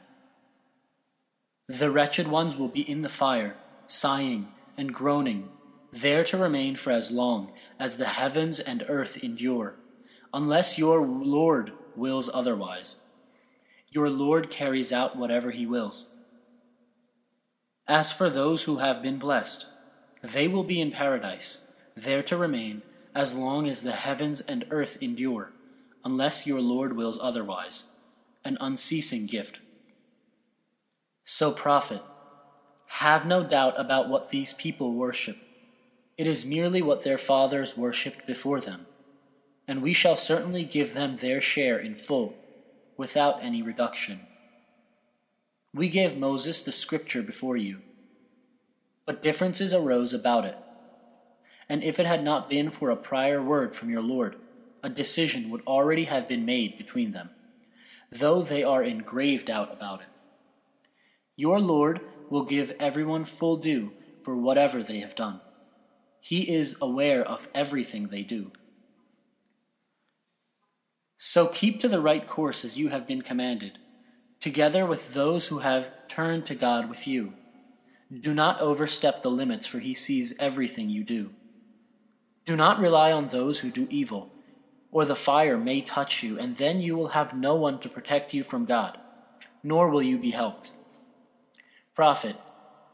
The 1.67 1.91
wretched 1.91 2.29
ones 2.29 2.55
will 2.55 2.69
be 2.69 2.89
in 2.89 3.01
the 3.01 3.09
fire, 3.09 3.57
sighing 3.85 4.47
and 4.77 4.93
groaning, 4.93 5.49
there 5.91 6.23
to 6.23 6.37
remain 6.37 6.77
for 6.77 6.91
as 6.91 7.11
long 7.11 7.51
as 7.77 7.97
the 7.97 8.05
heavens 8.05 8.61
and 8.61 8.85
earth 8.87 9.21
endure, 9.21 9.75
unless 10.33 10.79
your 10.79 11.05
Lord 11.05 11.73
wills 11.97 12.29
otherwise. 12.33 13.01
Your 13.89 14.09
Lord 14.09 14.49
carries 14.49 14.91
out 14.91 15.15
whatever 15.15 15.51
he 15.51 15.65
wills. 15.65 16.11
As 17.87 18.11
for 18.11 18.29
those 18.29 18.63
who 18.63 18.77
have 18.77 19.01
been 19.01 19.17
blessed, 19.17 19.67
they 20.21 20.47
will 20.47 20.63
be 20.63 20.81
in 20.81 20.91
paradise, 20.91 21.67
there 21.95 22.21
to 22.23 22.37
remain 22.37 22.81
as 23.15 23.35
long 23.35 23.67
as 23.67 23.81
the 23.81 23.93
heavens 23.93 24.41
and 24.41 24.65
earth 24.69 24.97
endure, 25.01 25.51
unless 26.03 26.45
your 26.45 26.61
Lord 26.61 26.95
wills 26.95 27.19
otherwise, 27.21 27.91
an 28.43 28.57
unceasing 28.59 29.25
gift. 29.25 29.59
So, 31.23 31.51
Prophet, 31.51 32.01
have 32.87 33.25
no 33.25 33.43
doubt 33.43 33.75
about 33.77 34.09
what 34.09 34.29
these 34.29 34.53
people 34.53 34.93
worship. 34.93 35.37
It 36.17 36.27
is 36.27 36.45
merely 36.45 36.81
what 36.81 37.03
their 37.03 37.17
fathers 37.17 37.77
worshipped 37.77 38.27
before 38.27 38.59
them 38.59 38.87
and 39.67 39.81
we 39.81 39.93
shall 39.93 40.15
certainly 40.15 40.63
give 40.63 40.93
them 40.93 41.17
their 41.17 41.41
share 41.41 41.77
in 41.77 41.93
full, 41.93 42.33
without 42.97 43.43
any 43.43 43.61
reduction. 43.61 44.21
We 45.73 45.89
gave 45.89 46.17
Moses 46.17 46.61
the 46.61 46.71
scripture 46.71 47.21
before 47.21 47.55
you, 47.55 47.81
but 49.05 49.21
differences 49.21 49.73
arose 49.73 50.13
about 50.13 50.45
it. 50.45 50.57
And 51.69 51.83
if 51.83 51.99
it 51.99 52.05
had 52.05 52.23
not 52.23 52.49
been 52.49 52.71
for 52.71 52.89
a 52.89 52.95
prior 52.95 53.41
word 53.41 53.75
from 53.75 53.89
your 53.89 54.01
Lord, 54.01 54.37
a 54.81 54.89
decision 54.89 55.49
would 55.49 55.61
already 55.67 56.05
have 56.05 56.27
been 56.27 56.45
made 56.45 56.77
between 56.77 57.11
them, 57.11 57.29
though 58.09 58.41
they 58.41 58.63
are 58.63 58.83
in 58.83 58.99
grave 58.99 59.45
doubt 59.45 59.73
about 59.73 60.01
it. 60.01 60.07
Your 61.35 61.59
Lord 61.59 62.01
will 62.29 62.43
give 62.43 62.75
everyone 62.79 63.25
full 63.25 63.55
due 63.57 63.91
for 64.21 64.35
whatever 64.35 64.81
they 64.81 64.99
have 64.99 65.15
done. 65.15 65.41
He 66.19 66.51
is 66.51 66.77
aware 66.81 67.23
of 67.23 67.47
everything 67.53 68.07
they 68.07 68.23
do. 68.23 68.51
So 71.17 71.47
keep 71.47 71.81
to 71.81 71.89
the 71.89 71.99
right 71.99 72.27
course 72.27 72.63
as 72.63 72.77
you 72.77 72.89
have 72.89 73.07
been 73.07 73.23
commanded, 73.23 73.79
together 74.39 74.85
with 74.85 75.15
those 75.15 75.47
who 75.47 75.59
have 75.59 75.91
turned 76.07 76.45
to 76.45 76.55
God 76.55 76.89
with 76.89 77.07
you. 77.07 77.33
Do 78.13 78.35
not 78.35 78.61
overstep 78.61 79.23
the 79.23 79.31
limits, 79.31 79.65
for 79.65 79.79
he 79.79 79.95
sees 79.95 80.37
everything 80.39 80.91
you 80.91 81.03
do. 81.03 81.33
Do 82.45 82.55
not 82.55 82.79
rely 82.79 83.11
on 83.11 83.29
those 83.29 83.59
who 83.59 83.71
do 83.71 83.87
evil, 83.89 84.31
or 84.91 85.05
the 85.05 85.15
fire 85.15 85.57
may 85.57 85.81
touch 85.81 86.21
you, 86.21 86.37
and 86.39 86.55
then 86.55 86.79
you 86.79 86.95
will 86.95 87.09
have 87.09 87.33
no 87.35 87.55
one 87.55 87.79
to 87.79 87.89
protect 87.89 88.35
you 88.35 88.43
from 88.43 88.65
God, 88.65 88.99
nor 89.63 89.89
will 89.89 90.03
you 90.03 90.19
be 90.19 90.31
helped. 90.31 90.71
Prophet, 91.95 92.35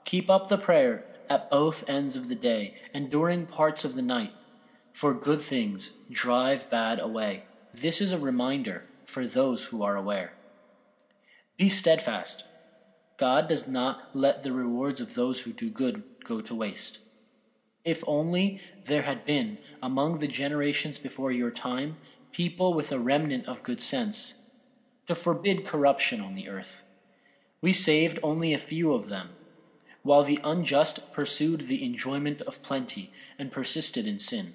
keep 0.06 0.30
up 0.30 0.48
the 0.48 0.58
prayer 0.58 1.04
at 1.30 1.52
both 1.52 1.88
ends 1.90 2.16
of 2.16 2.30
the 2.30 2.36
day 2.36 2.76
and 2.94 3.12
during 3.12 3.46
parts 3.46 3.84
of 3.84 3.96
the 3.96 4.02
night, 4.02 4.32
for 4.94 5.14
good 5.14 5.40
things 5.40 5.98
drive 6.10 6.70
bad 6.70 7.00
away. 7.00 7.44
This 7.74 8.02
is 8.02 8.12
a 8.12 8.20
reminder 8.20 8.84
for 9.04 9.26
those 9.26 9.68
who 9.68 9.82
are 9.82 9.96
aware. 9.96 10.34
Be 11.58 11.70
steadfast. 11.70 12.48
God 13.18 13.48
does 13.48 13.68
not 13.68 14.10
let 14.14 14.44
the 14.44 14.52
rewards 14.52 15.02
of 15.02 15.16
those 15.16 15.42
who 15.42 15.54
do 15.54 15.70
good 15.70 16.04
go 16.24 16.40
to 16.42 16.56
waste. 16.56 17.00
If 17.84 18.04
only 18.08 18.62
there 18.86 19.02
had 19.02 19.26
been, 19.26 19.58
among 19.82 20.20
the 20.20 20.28
generations 20.28 21.00
before 21.00 21.32
your 21.32 21.50
time, 21.50 21.98
people 22.32 22.74
with 22.74 22.92
a 22.92 23.00
remnant 23.00 23.48
of 23.48 23.64
good 23.64 23.82
sense, 23.82 24.42
to 25.08 25.16
forbid 25.16 25.66
corruption 25.66 26.22
on 26.22 26.36
the 26.36 26.50
earth. 26.50 26.86
We 27.60 27.74
saved 27.74 28.20
only 28.22 28.54
a 28.54 28.60
few 28.60 28.94
of 28.94 29.10
them, 29.10 29.30
while 30.04 30.24
the 30.24 30.40
unjust 30.44 31.12
pursued 31.12 31.62
the 31.62 31.84
enjoyment 31.84 32.42
of 32.42 32.62
plenty 32.62 33.12
and 33.40 33.52
persisted 33.52 34.06
in 34.08 34.20
sin. 34.20 34.54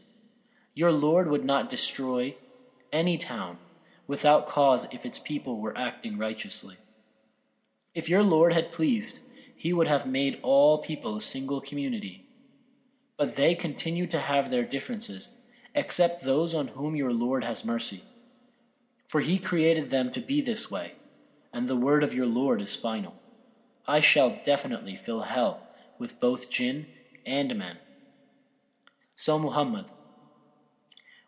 Your 0.75 0.93
Lord 0.93 1.29
would 1.29 1.45
not 1.45 1.69
destroy 1.69 2.37
any 2.93 3.19
town 3.19 3.59
without 4.07 4.49
cause 4.49 4.87
if 4.93 5.05
its 5.05 5.19
people 5.19 5.61
were 5.61 5.77
acting 5.77 6.19
righteously. 6.19 6.77
If 7.95 8.09
your 8.09 8.23
Lord 8.23 8.53
had 8.53 8.73
pleased, 8.73 9.23
he 9.55 9.73
would 9.73 9.89
have 9.89 10.07
made 10.07 10.39
all 10.43 10.79
people 10.79 11.17
a 11.17 11.21
single 11.21 11.61
community. 11.61 12.27
But 13.17 13.37
they 13.37 13.55
continue 13.55 14.07
to 14.07 14.21
have 14.21 14.51
their 14.51 14.65
differences, 14.65 15.37
except 15.75 16.23
those 16.23 16.55
on 16.55 16.69
whom 16.69 16.95
your 16.95 17.13
Lord 17.13 17.45
has 17.45 17.65
mercy. 17.65 18.03
For 19.09 19.21
he 19.21 19.39
created 19.39 19.91
them 19.91 20.13
to 20.13 20.21
be 20.21 20.41
this 20.41 20.71
way, 20.71 20.93
and 21.53 21.67
the 21.67 21.77
word 21.77 22.03
of 22.03 22.15
your 22.15 22.27
Lord 22.27 22.61
is 22.61 22.77
final. 22.77 23.17
I 23.87 24.01
shall 24.01 24.39
definitely 24.45 24.95
fill 24.95 25.23
hell 25.23 25.67
with 25.99 26.21
both 26.21 26.51
jinn 26.51 26.87
and 27.27 27.57
men. 27.57 27.79
So, 29.17 29.39
Muhammad, 29.39 29.87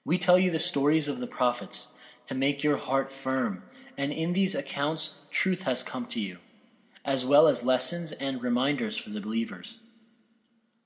we 0.05 0.19
tell 0.19 0.39
you 0.39 0.51
the 0.51 0.59
stories 0.59 1.09
of 1.09 1.21
the 1.21 1.27
prophets 1.27 1.97
to 2.27 2.35
make 2.35 2.63
your 2.63 2.77
heart 2.77 3.11
firm, 3.11 3.65
and 3.97 4.13
in 4.13 4.33
these 4.33 4.55
accounts 4.55 5.27
truth 5.31 5.63
has 5.63 5.83
come 5.83 6.07
to 6.07 6.21
you, 6.21 6.39
as 7.05 7.27
well 7.27 7.47
as 7.47 7.65
lessons 7.65 8.13
and 8.13 8.43
reminders 8.43 8.97
for 8.97 9.11
the 9.11 9.21
believers. 9.21 9.83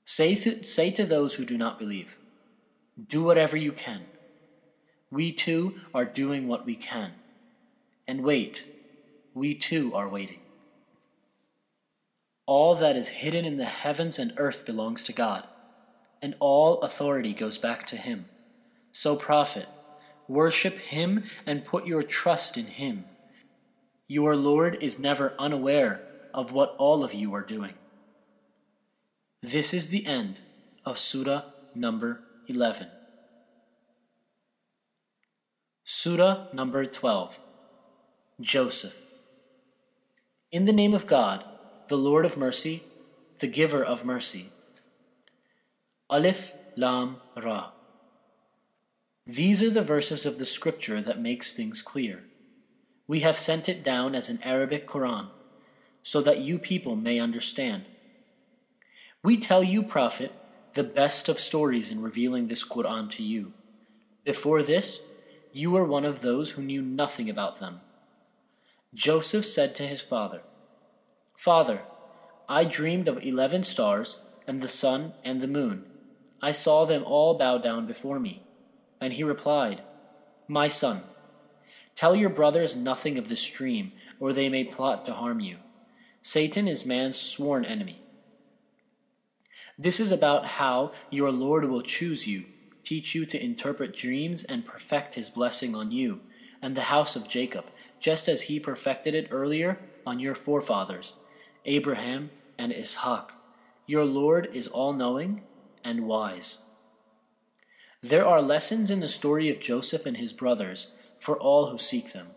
Say, 0.03 0.35
th- 0.35 0.65
say 0.65 0.91
to 0.91 1.05
those 1.05 1.35
who 1.35 1.45
do 1.45 1.57
not 1.57 1.79
believe, 1.79 2.17
Do 3.07 3.23
whatever 3.23 3.57
you 3.57 3.71
can. 3.71 4.01
We 5.09 5.31
too 5.31 5.79
are 5.93 6.05
doing 6.05 6.47
what 6.47 6.65
we 6.65 6.75
can. 6.75 7.13
And 8.07 8.23
wait, 8.23 8.67
we 9.33 9.55
too 9.55 9.93
are 9.95 10.09
waiting. 10.09 10.39
All 12.45 12.75
that 12.75 12.95
is 12.95 13.09
hidden 13.09 13.45
in 13.45 13.57
the 13.57 13.65
heavens 13.65 14.19
and 14.19 14.33
earth 14.37 14.65
belongs 14.65 15.03
to 15.03 15.13
God, 15.13 15.47
and 16.21 16.35
all 16.39 16.81
authority 16.81 17.33
goes 17.33 17.57
back 17.57 17.87
to 17.87 17.97
Him. 17.97 18.25
So, 18.97 19.17
prophet, 19.17 19.67
worship 20.25 20.77
him 20.77 21.25
and 21.45 21.65
put 21.65 21.85
your 21.85 22.01
trust 22.01 22.55
in 22.55 22.67
him. 22.67 23.03
Your 24.07 24.37
Lord 24.37 24.81
is 24.81 24.97
never 24.97 25.33
unaware 25.37 25.99
of 26.33 26.53
what 26.53 26.73
all 26.77 27.03
of 27.03 27.13
you 27.13 27.33
are 27.35 27.41
doing. 27.41 27.73
This 29.41 29.73
is 29.73 29.89
the 29.89 30.05
end 30.05 30.37
of 30.85 30.97
Surah 30.97 31.41
number 31.75 32.21
11. 32.47 32.87
Surah 35.83 36.45
number 36.53 36.85
12 36.85 37.37
Joseph. 38.39 39.01
In 40.53 40.63
the 40.63 40.71
name 40.71 40.93
of 40.93 41.05
God, 41.05 41.43
the 41.89 41.97
Lord 41.97 42.23
of 42.23 42.37
mercy, 42.37 42.81
the 43.39 43.47
giver 43.47 43.83
of 43.83 44.05
mercy. 44.05 44.45
Alif 46.09 46.53
Lam 46.77 47.17
Ra. 47.35 47.74
These 49.27 49.63
are 49.63 49.71
the 49.71 49.81
verses 49.81 50.27
of 50.27 50.37
the 50.37 50.45
scripture 50.45 51.01
that 51.01 51.19
makes 51.19 51.51
things 51.51 51.81
clear. 51.81 52.23
We 53.07 53.21
have 53.21 53.37
sent 53.37 53.67
it 53.67 53.83
down 53.83 54.13
as 54.13 54.29
an 54.29 54.39
Arabic 54.43 54.87
Quran, 54.87 55.29
so 56.03 56.21
that 56.21 56.41
you 56.41 56.59
people 56.59 56.95
may 56.95 57.19
understand. 57.19 57.85
We 59.23 59.37
tell 59.37 59.63
you, 59.63 59.81
Prophet, 59.81 60.31
the 60.73 60.83
best 60.83 61.27
of 61.27 61.39
stories 61.39 61.91
in 61.91 62.03
revealing 62.03 62.47
this 62.47 62.63
Quran 62.63 63.09
to 63.11 63.23
you. 63.23 63.53
Before 64.23 64.61
this, 64.61 65.01
you 65.51 65.71
were 65.71 65.85
one 65.85 66.05
of 66.05 66.21
those 66.21 66.51
who 66.51 66.61
knew 66.61 66.83
nothing 66.83 67.27
about 67.27 67.59
them. 67.59 67.81
Joseph 68.93 69.45
said 69.45 69.75
to 69.77 69.87
his 69.87 70.01
father, 70.01 70.41
Father, 71.35 71.81
I 72.47 72.63
dreamed 72.63 73.07
of 73.07 73.23
eleven 73.23 73.63
stars, 73.63 74.21
and 74.45 74.61
the 74.61 74.67
sun 74.67 75.13
and 75.23 75.41
the 75.41 75.47
moon. 75.47 75.85
I 76.43 76.51
saw 76.51 76.85
them 76.85 77.03
all 77.03 77.39
bow 77.39 77.57
down 77.57 77.87
before 77.87 78.19
me. 78.19 78.44
And 78.99 79.13
he 79.13 79.23
replied, 79.23 79.81
My 80.47 80.67
son, 80.67 81.01
tell 81.95 82.15
your 82.15 82.29
brothers 82.29 82.75
nothing 82.75 83.17
of 83.17 83.29
this 83.29 83.49
dream, 83.49 83.91
or 84.19 84.33
they 84.33 84.49
may 84.49 84.63
plot 84.63 85.05
to 85.05 85.13
harm 85.13 85.39
you. 85.39 85.57
Satan 86.21 86.67
is 86.67 86.85
man's 86.85 87.17
sworn 87.17 87.65
enemy. 87.65 88.01
This 89.77 89.99
is 89.99 90.11
about 90.11 90.45
how 90.45 90.91
your 91.09 91.31
Lord 91.31 91.65
will 91.65 91.81
choose 91.81 92.27
you, 92.27 92.45
teach 92.83 93.13
you 93.13 93.25
to 93.25 93.43
interpret 93.43 93.95
dreams, 93.95 94.43
and 94.43 94.65
perfect 94.65 95.15
his 95.15 95.29
blessing 95.29 95.75
on 95.75 95.91
you 95.91 96.21
and 96.61 96.75
the 96.75 96.89
house 96.89 97.15
of 97.15 97.29
Jacob, 97.29 97.65
just 97.99 98.27
as 98.27 98.43
he 98.43 98.59
perfected 98.59 99.13
it 99.13 99.27
earlier 99.29 99.77
on 100.05 100.19
your 100.19 100.33
forefathers, 100.33 101.19
Abraham 101.65 102.31
and 102.57 102.71
Ishak. 102.71 103.33
Your 103.85 104.03
Lord 104.03 104.49
is 104.51 104.67
all 104.67 104.93
knowing 104.93 105.43
and 105.83 106.07
wise. 106.07 106.64
There 108.05 108.27
are 108.27 108.39
lessons 108.39 108.91
in 108.91 108.99
the 108.99 109.07
story 109.07 109.49
of 109.49 109.59
Joseph 109.59 110.05
and 110.05 110.17
his 110.17 110.31
brothers 110.31 110.95
for 111.17 111.39
all 111.39 111.71
who 111.71 111.79
seek 111.79 112.13
them. 112.13 112.27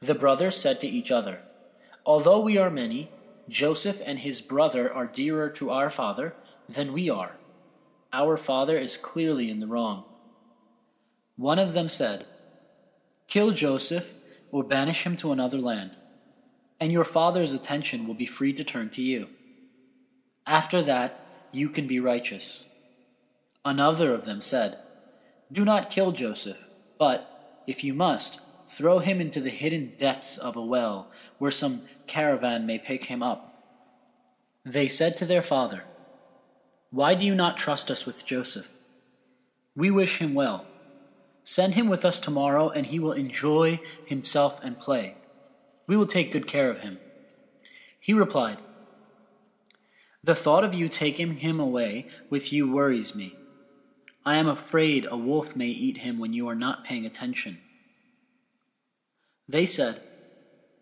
The 0.00 0.14
brothers 0.14 0.56
said 0.56 0.80
to 0.80 0.86
each 0.86 1.10
other, 1.10 1.40
Although 2.06 2.40
we 2.40 2.56
are 2.56 2.70
many, 2.70 3.10
Joseph 3.50 4.00
and 4.06 4.20
his 4.20 4.40
brother 4.40 4.90
are 4.90 5.04
dearer 5.04 5.50
to 5.50 5.68
our 5.68 5.90
father 5.90 6.34
than 6.66 6.94
we 6.94 7.10
are. 7.10 7.32
Our 8.10 8.38
father 8.38 8.78
is 8.78 8.96
clearly 8.96 9.50
in 9.50 9.60
the 9.60 9.66
wrong. 9.66 10.04
One 11.36 11.58
of 11.58 11.74
them 11.74 11.90
said, 11.90 12.24
Kill 13.26 13.50
Joseph 13.50 14.14
or 14.50 14.64
banish 14.64 15.04
him 15.04 15.18
to 15.18 15.30
another 15.30 15.58
land, 15.58 15.90
and 16.80 16.90
your 16.90 17.04
father's 17.04 17.52
attention 17.52 18.06
will 18.06 18.14
be 18.14 18.24
free 18.24 18.54
to 18.54 18.64
turn 18.64 18.88
to 18.90 19.02
you. 19.02 19.28
After 20.46 20.80
that, 20.84 21.20
you 21.52 21.68
can 21.68 21.86
be 21.86 22.00
righteous. 22.00 22.67
Another 23.64 24.12
of 24.12 24.24
them 24.24 24.40
said, 24.40 24.78
Do 25.50 25.64
not 25.64 25.90
kill 25.90 26.12
Joseph, 26.12 26.68
but, 26.98 27.62
if 27.66 27.84
you 27.84 27.94
must, 27.94 28.40
throw 28.68 28.98
him 28.98 29.20
into 29.20 29.40
the 29.40 29.50
hidden 29.50 29.92
depths 29.98 30.38
of 30.38 30.56
a 30.56 30.64
well, 30.64 31.10
where 31.38 31.50
some 31.50 31.82
caravan 32.06 32.66
may 32.66 32.78
pick 32.78 33.04
him 33.04 33.22
up. 33.22 33.62
They 34.64 34.88
said 34.88 35.16
to 35.18 35.26
their 35.26 35.42
father, 35.42 35.84
Why 36.90 37.14
do 37.14 37.24
you 37.24 37.34
not 37.34 37.56
trust 37.56 37.90
us 37.90 38.04
with 38.04 38.26
Joseph? 38.26 38.76
We 39.74 39.90
wish 39.90 40.18
him 40.18 40.34
well. 40.34 40.66
Send 41.44 41.74
him 41.74 41.88
with 41.88 42.04
us 42.04 42.18
tomorrow, 42.18 42.68
and 42.68 42.86
he 42.86 42.98
will 42.98 43.12
enjoy 43.12 43.80
himself 44.06 44.62
and 44.62 44.78
play. 44.78 45.14
We 45.86 45.96
will 45.96 46.06
take 46.06 46.32
good 46.32 46.46
care 46.46 46.70
of 46.70 46.80
him. 46.80 46.98
He 47.98 48.12
replied, 48.12 48.58
The 50.22 50.34
thought 50.34 50.64
of 50.64 50.74
you 50.74 50.88
taking 50.88 51.38
him 51.38 51.58
away 51.58 52.06
with 52.28 52.52
you 52.52 52.70
worries 52.70 53.16
me. 53.16 53.37
I 54.28 54.36
am 54.36 54.46
afraid 54.46 55.08
a 55.10 55.16
wolf 55.16 55.56
may 55.56 55.68
eat 55.68 56.04
him 56.04 56.18
when 56.18 56.34
you 56.34 56.48
are 56.50 56.54
not 56.54 56.84
paying 56.84 57.06
attention. 57.06 57.60
They 59.48 59.64
said, 59.64 60.02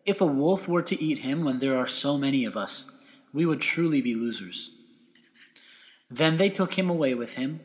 If 0.04 0.20
a 0.20 0.26
wolf 0.26 0.66
were 0.66 0.82
to 0.82 1.00
eat 1.00 1.18
him 1.18 1.44
when 1.44 1.60
there 1.60 1.76
are 1.76 1.86
so 1.86 2.18
many 2.18 2.44
of 2.44 2.56
us, 2.56 3.00
we 3.32 3.46
would 3.46 3.60
truly 3.60 4.00
be 4.00 4.16
losers. 4.16 4.74
Then 6.10 6.38
they 6.38 6.50
took 6.50 6.74
him 6.74 6.90
away 6.90 7.14
with 7.14 7.34
him, 7.34 7.60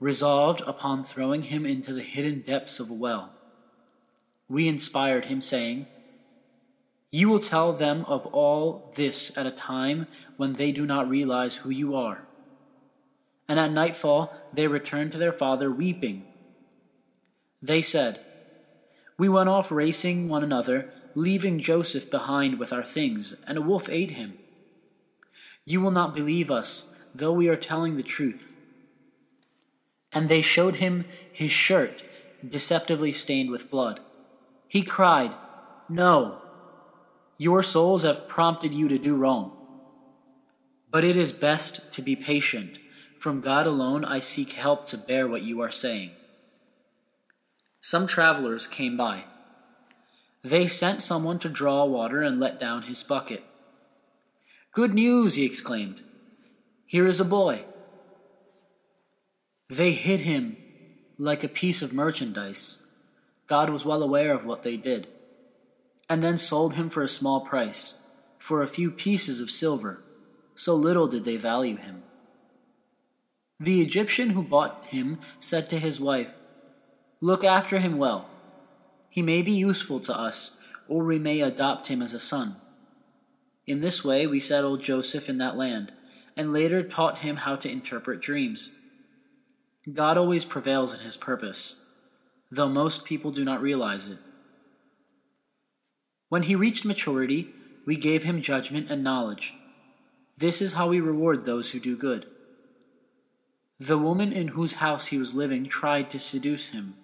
resolved 0.00 0.60
upon 0.66 1.02
throwing 1.02 1.44
him 1.44 1.64
into 1.64 1.94
the 1.94 2.02
hidden 2.02 2.42
depths 2.42 2.78
of 2.78 2.90
a 2.90 2.92
well. 2.92 3.30
We 4.50 4.68
inspired 4.68 5.24
him, 5.24 5.40
saying, 5.40 5.86
You 7.10 7.30
will 7.30 7.40
tell 7.40 7.72
them 7.72 8.04
of 8.04 8.26
all 8.26 8.92
this 8.96 9.34
at 9.38 9.46
a 9.46 9.50
time 9.50 10.08
when 10.36 10.52
they 10.52 10.72
do 10.72 10.84
not 10.84 11.08
realize 11.08 11.56
who 11.56 11.70
you 11.70 11.96
are. 11.96 12.26
And 13.52 13.60
at 13.60 13.70
nightfall 13.70 14.32
they 14.54 14.66
returned 14.66 15.12
to 15.12 15.18
their 15.18 15.30
father 15.30 15.70
weeping. 15.70 16.24
They 17.60 17.82
said, 17.82 18.18
we 19.18 19.28
went 19.28 19.50
off 19.50 19.70
racing 19.70 20.30
one 20.30 20.42
another, 20.42 20.88
leaving 21.14 21.58
Joseph 21.58 22.10
behind 22.10 22.58
with 22.58 22.72
our 22.72 22.82
things, 22.82 23.36
and 23.46 23.58
a 23.58 23.60
wolf 23.60 23.90
ate 23.90 24.12
him. 24.12 24.38
You 25.66 25.82
will 25.82 25.90
not 25.90 26.14
believe 26.14 26.50
us, 26.50 26.94
though 27.14 27.34
we 27.34 27.50
are 27.50 27.56
telling 27.56 27.96
the 27.96 28.02
truth. 28.02 28.56
And 30.14 30.30
they 30.30 30.40
showed 30.40 30.76
him 30.76 31.04
his 31.30 31.50
shirt, 31.50 32.04
deceptively 32.48 33.12
stained 33.12 33.50
with 33.50 33.70
blood. 33.70 34.00
He 34.66 34.82
cried, 34.82 35.32
No, 35.90 36.40
your 37.36 37.62
souls 37.62 38.02
have 38.02 38.28
prompted 38.28 38.72
you 38.72 38.88
to 38.88 38.96
do 38.96 39.14
wrong. 39.14 39.52
But 40.90 41.04
it 41.04 41.18
is 41.18 41.34
best 41.34 41.92
to 41.92 42.00
be 42.00 42.16
patient. 42.16 42.78
From 43.22 43.40
God 43.40 43.68
alone 43.68 44.04
I 44.04 44.18
seek 44.18 44.54
help 44.54 44.84
to 44.86 44.98
bear 44.98 45.28
what 45.28 45.44
you 45.44 45.60
are 45.60 45.70
saying. 45.70 46.10
Some 47.80 48.08
travelers 48.08 48.66
came 48.66 48.96
by. 48.96 49.26
They 50.42 50.66
sent 50.66 51.02
someone 51.02 51.38
to 51.38 51.48
draw 51.48 51.84
water 51.84 52.22
and 52.22 52.40
let 52.40 52.58
down 52.58 52.82
his 52.82 53.04
bucket. 53.04 53.44
Good 54.72 54.92
news, 54.92 55.36
he 55.36 55.44
exclaimed. 55.44 56.02
Here 56.84 57.06
is 57.06 57.20
a 57.20 57.24
boy. 57.24 57.64
They 59.70 59.92
hid 59.92 60.22
him 60.22 60.56
like 61.16 61.44
a 61.44 61.48
piece 61.62 61.80
of 61.80 61.92
merchandise. 61.92 62.84
God 63.46 63.70
was 63.70 63.86
well 63.86 64.02
aware 64.02 64.34
of 64.34 64.44
what 64.44 64.64
they 64.64 64.76
did, 64.76 65.06
and 66.10 66.24
then 66.24 66.38
sold 66.38 66.74
him 66.74 66.90
for 66.90 67.04
a 67.04 67.08
small 67.08 67.42
price, 67.42 68.02
for 68.40 68.62
a 68.62 68.66
few 68.66 68.90
pieces 68.90 69.38
of 69.38 69.48
silver. 69.48 70.02
So 70.56 70.74
little 70.74 71.06
did 71.06 71.24
they 71.24 71.36
value 71.36 71.76
him. 71.76 72.02
The 73.62 73.80
Egyptian 73.80 74.30
who 74.30 74.42
bought 74.42 74.86
him 74.86 75.20
said 75.38 75.70
to 75.70 75.78
his 75.78 76.00
wife, 76.00 76.34
Look 77.20 77.44
after 77.44 77.78
him 77.78 77.96
well. 77.96 78.28
He 79.08 79.22
may 79.22 79.40
be 79.40 79.52
useful 79.52 80.00
to 80.00 80.18
us, 80.18 80.58
or 80.88 81.04
we 81.04 81.20
may 81.20 81.40
adopt 81.40 81.86
him 81.86 82.02
as 82.02 82.12
a 82.12 82.18
son. 82.18 82.56
In 83.64 83.80
this 83.80 84.04
way 84.04 84.26
we 84.26 84.40
settled 84.40 84.82
Joseph 84.82 85.28
in 85.28 85.38
that 85.38 85.56
land, 85.56 85.92
and 86.36 86.52
later 86.52 86.82
taught 86.82 87.18
him 87.18 87.36
how 87.36 87.54
to 87.54 87.70
interpret 87.70 88.20
dreams. 88.20 88.74
God 89.92 90.18
always 90.18 90.44
prevails 90.44 90.98
in 90.98 91.04
his 91.04 91.16
purpose, 91.16 91.84
though 92.50 92.68
most 92.68 93.04
people 93.04 93.30
do 93.30 93.44
not 93.44 93.62
realize 93.62 94.08
it. 94.08 94.18
When 96.30 96.42
he 96.42 96.56
reached 96.56 96.84
maturity, 96.84 97.50
we 97.86 97.94
gave 97.94 98.24
him 98.24 98.42
judgment 98.42 98.90
and 98.90 99.04
knowledge. 99.04 99.54
This 100.36 100.60
is 100.60 100.72
how 100.72 100.88
we 100.88 100.98
reward 100.98 101.44
those 101.44 101.70
who 101.70 101.78
do 101.78 101.96
good. 101.96 102.26
The 103.84 103.98
woman 103.98 104.32
in 104.32 104.48
whose 104.48 104.74
house 104.74 105.08
he 105.08 105.18
was 105.18 105.34
living 105.34 105.66
tried 105.66 106.08
to 106.12 106.20
seduce 106.20 106.68
him. 106.68 106.94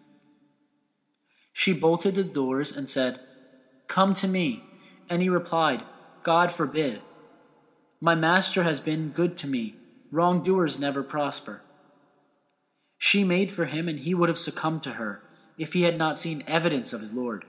She 1.52 1.72
bolted 1.72 2.14
the 2.14 2.22
doors 2.22 2.76
and 2.76 2.88
said, 2.88 3.18
Come 3.88 4.14
to 4.14 4.28
me. 4.28 4.62
And 5.10 5.20
he 5.20 5.28
replied, 5.28 5.82
God 6.22 6.52
forbid. 6.52 7.02
My 8.00 8.14
master 8.14 8.62
has 8.62 8.78
been 8.78 9.08
good 9.08 9.36
to 9.38 9.48
me. 9.48 9.74
Wrongdoers 10.12 10.78
never 10.78 11.02
prosper. 11.02 11.62
She 12.96 13.24
made 13.24 13.50
for 13.50 13.64
him, 13.64 13.88
and 13.88 13.98
he 13.98 14.14
would 14.14 14.28
have 14.28 14.38
succumbed 14.38 14.84
to 14.84 14.92
her 14.92 15.20
if 15.56 15.72
he 15.72 15.82
had 15.82 15.98
not 15.98 16.16
seen 16.16 16.44
evidence 16.46 16.92
of 16.92 17.00
his 17.00 17.12
Lord. 17.12 17.44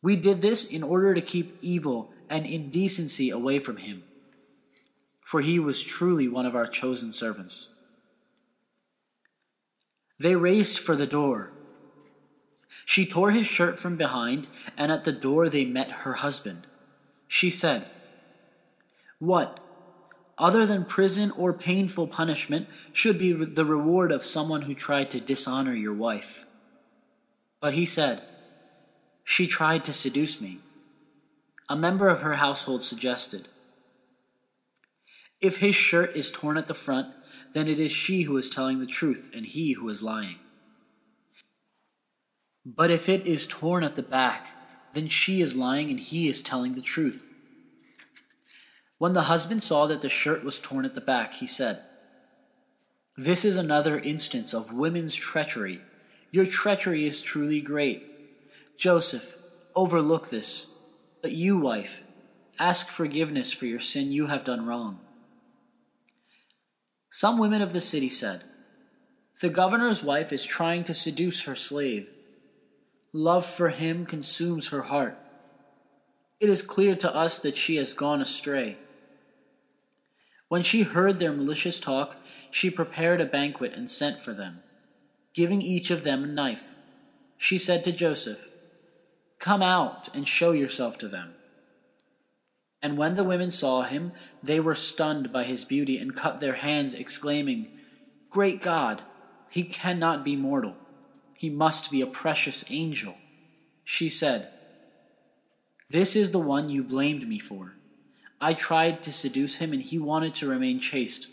We 0.00 0.16
did 0.16 0.40
this 0.40 0.64
in 0.66 0.82
order 0.82 1.12
to 1.12 1.20
keep 1.20 1.58
evil 1.60 2.14
and 2.30 2.46
indecency 2.46 3.28
away 3.28 3.58
from 3.58 3.76
him, 3.76 4.04
for 5.20 5.42
he 5.42 5.58
was 5.58 5.82
truly 5.82 6.28
one 6.28 6.46
of 6.46 6.56
our 6.56 6.66
chosen 6.66 7.12
servants. 7.12 7.73
They 10.18 10.34
raced 10.34 10.80
for 10.80 10.96
the 10.96 11.06
door 11.06 11.54
she 12.84 13.06
tore 13.06 13.30
his 13.30 13.46
shirt 13.46 13.78
from 13.78 13.96
behind, 13.96 14.46
and 14.76 14.92
at 14.92 15.04
the 15.04 15.12
door 15.12 15.48
they 15.48 15.64
met 15.64 15.90
her 15.90 16.14
husband. 16.14 16.66
She 17.26 17.50
said, 17.50 17.86
What, 19.18 19.60
other 20.36 20.66
than 20.66 20.84
prison 20.84 21.30
or 21.30 21.52
painful 21.52 22.08
punishment, 22.08 22.68
should 22.92 23.18
be 23.18 23.32
the 23.32 23.64
reward 23.64 24.12
of 24.12 24.24
someone 24.24 24.62
who 24.62 24.74
tried 24.74 25.10
to 25.12 25.20
dishonor 25.20 25.74
your 25.74 25.94
wife? 25.94 26.46
But 27.60 27.74
he 27.74 27.86
said, 27.86 28.22
She 29.22 29.46
tried 29.46 29.84
to 29.86 29.92
seduce 29.92 30.40
me. 30.40 30.58
A 31.68 31.76
member 31.76 32.08
of 32.08 32.20
her 32.20 32.34
household 32.34 32.82
suggested, 32.82 33.48
If 35.40 35.56
his 35.56 35.74
shirt 35.74 36.14
is 36.14 36.30
torn 36.30 36.58
at 36.58 36.68
the 36.68 36.74
front, 36.74 37.08
then 37.54 37.68
it 37.68 37.78
is 37.78 37.92
she 37.92 38.22
who 38.22 38.36
is 38.36 38.50
telling 38.50 38.80
the 38.80 38.86
truth 38.86 39.30
and 39.34 39.46
he 39.46 39.72
who 39.72 39.88
is 39.88 40.02
lying. 40.02 40.36
But 42.66 42.90
if 42.90 43.08
it 43.08 43.26
is 43.26 43.46
torn 43.46 43.84
at 43.84 43.94
the 43.94 44.02
back, 44.02 44.50
then 44.92 45.06
she 45.06 45.40
is 45.40 45.56
lying 45.56 45.88
and 45.88 46.00
he 46.00 46.28
is 46.28 46.42
telling 46.42 46.74
the 46.74 46.82
truth. 46.82 47.32
When 48.98 49.12
the 49.12 49.22
husband 49.22 49.62
saw 49.62 49.86
that 49.86 50.02
the 50.02 50.08
shirt 50.08 50.44
was 50.44 50.58
torn 50.58 50.84
at 50.84 50.94
the 50.94 51.00
back, 51.00 51.34
he 51.34 51.46
said, 51.46 51.82
This 53.16 53.44
is 53.44 53.56
another 53.56 53.98
instance 53.98 54.52
of 54.52 54.72
women's 54.72 55.14
treachery. 55.14 55.80
Your 56.32 56.46
treachery 56.46 57.06
is 57.06 57.22
truly 57.22 57.60
great. 57.60 58.76
Joseph, 58.76 59.36
overlook 59.76 60.30
this. 60.30 60.74
But 61.22 61.32
you, 61.32 61.58
wife, 61.58 62.02
ask 62.58 62.88
forgiveness 62.88 63.52
for 63.52 63.66
your 63.66 63.80
sin 63.80 64.10
you 64.10 64.26
have 64.26 64.44
done 64.44 64.66
wrong. 64.66 65.03
Some 67.14 67.38
women 67.38 67.62
of 67.62 67.72
the 67.72 67.80
city 67.80 68.08
said, 68.08 68.42
The 69.40 69.48
governor's 69.48 70.02
wife 70.02 70.32
is 70.32 70.42
trying 70.42 70.82
to 70.82 70.92
seduce 70.92 71.44
her 71.44 71.54
slave. 71.54 72.10
Love 73.12 73.46
for 73.46 73.68
him 73.68 74.04
consumes 74.04 74.70
her 74.70 74.82
heart. 74.82 75.16
It 76.40 76.48
is 76.48 76.60
clear 76.60 76.96
to 76.96 77.14
us 77.14 77.38
that 77.38 77.56
she 77.56 77.76
has 77.76 77.92
gone 77.92 78.20
astray. 78.20 78.78
When 80.48 80.64
she 80.64 80.82
heard 80.82 81.20
their 81.20 81.32
malicious 81.32 81.78
talk, 81.78 82.16
she 82.50 82.68
prepared 82.68 83.20
a 83.20 83.26
banquet 83.26 83.74
and 83.74 83.88
sent 83.88 84.18
for 84.18 84.32
them, 84.32 84.64
giving 85.34 85.62
each 85.62 85.92
of 85.92 86.02
them 86.02 86.24
a 86.24 86.26
knife. 86.26 86.74
She 87.36 87.58
said 87.58 87.84
to 87.84 87.92
Joseph, 87.92 88.48
Come 89.38 89.62
out 89.62 90.12
and 90.16 90.26
show 90.26 90.50
yourself 90.50 90.98
to 90.98 91.06
them. 91.06 91.34
And 92.84 92.98
when 92.98 93.16
the 93.16 93.24
women 93.24 93.50
saw 93.50 93.84
him, 93.84 94.12
they 94.42 94.60
were 94.60 94.74
stunned 94.74 95.32
by 95.32 95.44
his 95.44 95.64
beauty 95.64 95.96
and 95.96 96.14
cut 96.14 96.38
their 96.38 96.56
hands, 96.56 96.92
exclaiming, 96.92 97.68
Great 98.28 98.60
God, 98.60 99.00
he 99.48 99.64
cannot 99.64 100.22
be 100.22 100.36
mortal. 100.36 100.76
He 101.32 101.48
must 101.48 101.90
be 101.90 102.02
a 102.02 102.06
precious 102.06 102.62
angel. 102.68 103.14
She 103.84 104.10
said, 104.10 104.50
This 105.88 106.14
is 106.14 106.30
the 106.30 106.38
one 106.38 106.68
you 106.68 106.84
blamed 106.84 107.26
me 107.26 107.38
for. 107.38 107.72
I 108.38 108.52
tried 108.52 109.02
to 109.04 109.12
seduce 109.12 109.56
him, 109.56 109.72
and 109.72 109.80
he 109.80 109.98
wanted 109.98 110.34
to 110.34 110.48
remain 110.48 110.78
chaste. 110.78 111.28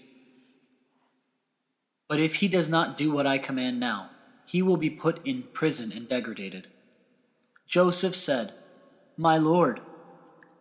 But 2.08 2.22
if 2.22 2.36
he 2.36 2.48
does 2.48 2.70
not 2.70 2.98
do 2.98 3.12
what 3.12 3.28
I 3.28 3.38
command 3.38 3.78
now, 3.78 4.12
he 4.46 4.62
will 4.62 4.78
be 4.78 4.90
put 4.90 5.20
in 5.28 5.44
prison 5.52 5.92
and 5.92 6.08
degraded. 6.08 6.68
Joseph 7.68 8.16
said, 8.16 8.54
My 9.18 9.38
Lord, 9.38 9.82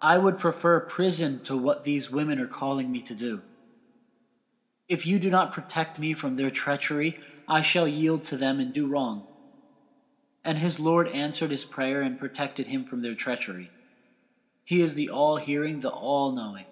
I 0.02 0.16
would 0.16 0.38
prefer 0.38 0.80
prison 0.80 1.42
to 1.44 1.56
what 1.56 1.84
these 1.84 2.10
women 2.10 2.40
are 2.40 2.46
calling 2.46 2.90
me 2.90 3.00
to 3.02 3.14
do. 3.14 3.42
If 4.88 5.06
you 5.06 5.18
do 5.18 5.30
not 5.30 5.52
protect 5.52 5.98
me 5.98 6.14
from 6.14 6.36
their 6.36 6.50
treachery, 6.50 7.20
I 7.46 7.62
shall 7.62 7.86
yield 7.86 8.24
to 8.24 8.36
them 8.36 8.58
and 8.58 8.72
do 8.72 8.86
wrong. 8.86 9.26
And 10.44 10.58
his 10.58 10.80
Lord 10.80 11.08
answered 11.08 11.50
his 11.50 11.64
prayer 11.64 12.00
and 12.00 12.18
protected 12.18 12.68
him 12.68 12.84
from 12.84 13.02
their 13.02 13.14
treachery. 13.14 13.70
He 14.64 14.80
is 14.80 14.94
the 14.94 15.10
all 15.10 15.36
hearing, 15.36 15.80
the 15.80 15.90
all 15.90 16.32
knowing. 16.32 16.64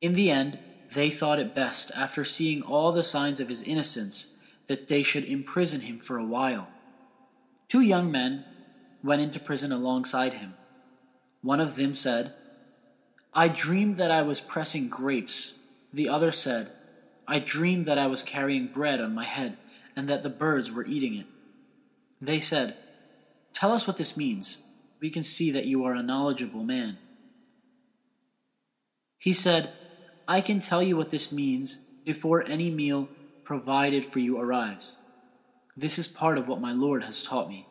In 0.00 0.14
the 0.14 0.30
end, 0.30 0.58
they 0.92 1.10
thought 1.10 1.38
it 1.38 1.54
best, 1.54 1.92
after 1.94 2.24
seeing 2.24 2.62
all 2.62 2.90
the 2.90 3.02
signs 3.02 3.38
of 3.38 3.48
his 3.48 3.62
innocence, 3.62 4.36
that 4.66 4.88
they 4.88 5.02
should 5.02 5.24
imprison 5.24 5.82
him 5.82 5.98
for 5.98 6.16
a 6.18 6.24
while. 6.24 6.68
Two 7.68 7.80
young 7.80 8.10
men 8.10 8.44
went 9.04 9.22
into 9.22 9.38
prison 9.38 9.72
alongside 9.72 10.34
him. 10.34 10.54
One 11.42 11.60
of 11.60 11.76
them 11.76 11.94
said, 11.94 12.34
I 13.34 13.48
dreamed 13.48 13.96
that 13.98 14.10
I 14.10 14.22
was 14.22 14.40
pressing 14.40 14.88
grapes. 14.88 15.60
The 15.92 16.08
other 16.08 16.30
said, 16.30 16.70
I 17.26 17.38
dreamed 17.38 17.86
that 17.86 17.98
I 17.98 18.06
was 18.06 18.22
carrying 18.22 18.68
bread 18.68 19.00
on 19.00 19.14
my 19.14 19.24
head 19.24 19.56
and 19.96 20.08
that 20.08 20.22
the 20.22 20.30
birds 20.30 20.70
were 20.70 20.86
eating 20.86 21.14
it. 21.14 21.26
They 22.20 22.40
said, 22.40 22.76
Tell 23.52 23.72
us 23.72 23.86
what 23.86 23.96
this 23.96 24.16
means 24.16 24.62
we 25.00 25.10
can 25.10 25.24
see 25.24 25.50
that 25.50 25.66
you 25.66 25.84
are 25.84 25.94
a 25.94 26.02
knowledgeable 26.02 26.62
man. 26.62 26.96
He 29.18 29.32
said, 29.32 29.70
I 30.28 30.40
can 30.40 30.60
tell 30.60 30.82
you 30.82 30.96
what 30.96 31.10
this 31.10 31.32
means 31.32 31.82
before 32.04 32.46
any 32.46 32.70
meal 32.70 33.08
provided 33.44 34.04
for 34.04 34.20
you 34.20 34.38
arrives. 34.38 34.98
This 35.76 35.98
is 35.98 36.06
part 36.06 36.38
of 36.38 36.48
what 36.48 36.60
my 36.60 36.72
Lord 36.72 37.02
has 37.02 37.22
taught 37.22 37.48
me. 37.48 37.66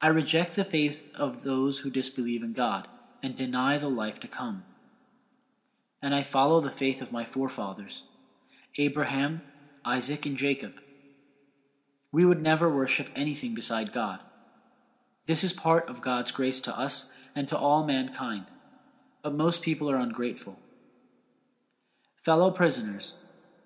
I 0.00 0.08
reject 0.08 0.56
the 0.56 0.64
faith 0.64 1.10
of 1.14 1.42
those 1.42 1.78
who 1.78 1.90
disbelieve 1.90 2.42
in 2.42 2.52
God 2.52 2.86
and 3.22 3.34
deny 3.34 3.78
the 3.78 3.88
life 3.88 4.20
to 4.20 4.28
come. 4.28 4.64
And 6.02 6.14
I 6.14 6.22
follow 6.22 6.60
the 6.60 6.70
faith 6.70 7.00
of 7.00 7.12
my 7.12 7.24
forefathers, 7.24 8.04
Abraham, 8.76 9.40
Isaac, 9.84 10.26
and 10.26 10.36
Jacob. 10.36 10.74
We 12.12 12.24
would 12.24 12.42
never 12.42 12.68
worship 12.68 13.08
anything 13.16 13.54
beside 13.54 13.92
God. 13.92 14.20
This 15.26 15.42
is 15.42 15.52
part 15.52 15.88
of 15.88 16.02
God's 16.02 16.30
grace 16.30 16.60
to 16.62 16.78
us 16.78 17.12
and 17.34 17.48
to 17.48 17.58
all 17.58 17.84
mankind, 17.84 18.46
but 19.22 19.34
most 19.34 19.62
people 19.62 19.90
are 19.90 19.96
ungrateful. 19.96 20.58
Fellow 22.16 22.50
prisoners, 22.50 23.22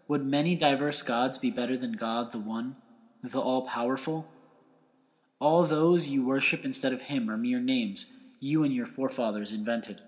would 0.06 0.24
many 0.24 0.54
diverse 0.54 1.02
gods 1.02 1.38
be 1.38 1.50
better 1.50 1.76
than 1.76 1.92
God, 1.92 2.32
the 2.32 2.38
one, 2.38 2.76
the 3.22 3.40
all 3.40 3.62
powerful? 3.62 4.28
All 5.40 5.64
those 5.64 6.06
you 6.06 6.24
worship 6.24 6.64
instead 6.64 6.92
of 6.92 7.02
Him 7.02 7.28
are 7.30 7.36
mere 7.36 7.60
names 7.60 8.12
you 8.38 8.62
and 8.62 8.74
your 8.74 8.86
forefathers 8.86 9.52
invented. 9.52 10.00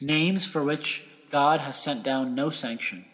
Names 0.00 0.44
for 0.44 0.62
which 0.62 1.06
God 1.30 1.60
has 1.60 1.78
sent 1.78 2.02
down 2.02 2.34
no 2.34 2.50
sanction. 2.50 3.04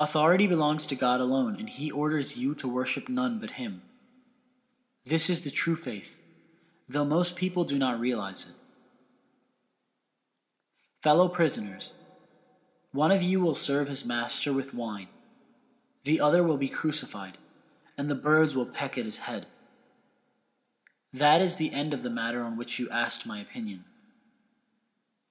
Authority 0.00 0.46
belongs 0.46 0.86
to 0.86 0.96
God 0.96 1.20
alone, 1.20 1.56
and 1.58 1.68
He 1.68 1.90
orders 1.90 2.36
you 2.36 2.54
to 2.56 2.68
worship 2.68 3.08
none 3.08 3.38
but 3.38 3.52
Him. 3.52 3.82
This 5.04 5.28
is 5.28 5.42
the 5.42 5.50
true 5.50 5.76
faith, 5.76 6.20
though 6.88 7.04
most 7.04 7.36
people 7.36 7.64
do 7.64 7.78
not 7.78 8.00
realize 8.00 8.48
it. 8.48 8.54
Fellow 11.02 11.28
prisoners, 11.28 11.98
one 12.92 13.10
of 13.10 13.22
you 13.22 13.40
will 13.40 13.56
serve 13.56 13.88
his 13.88 14.04
master 14.04 14.52
with 14.52 14.74
wine, 14.74 15.08
the 16.04 16.20
other 16.20 16.44
will 16.44 16.56
be 16.56 16.68
crucified, 16.68 17.38
and 17.96 18.10
the 18.10 18.14
birds 18.14 18.56
will 18.56 18.66
peck 18.66 18.96
at 18.98 19.04
his 19.04 19.20
head. 19.20 19.46
That 21.12 21.40
is 21.40 21.56
the 21.56 21.72
end 21.72 21.92
of 21.92 22.02
the 22.02 22.10
matter 22.10 22.42
on 22.42 22.56
which 22.56 22.78
you 22.78 22.88
asked 22.90 23.26
my 23.26 23.40
opinion. 23.40 23.84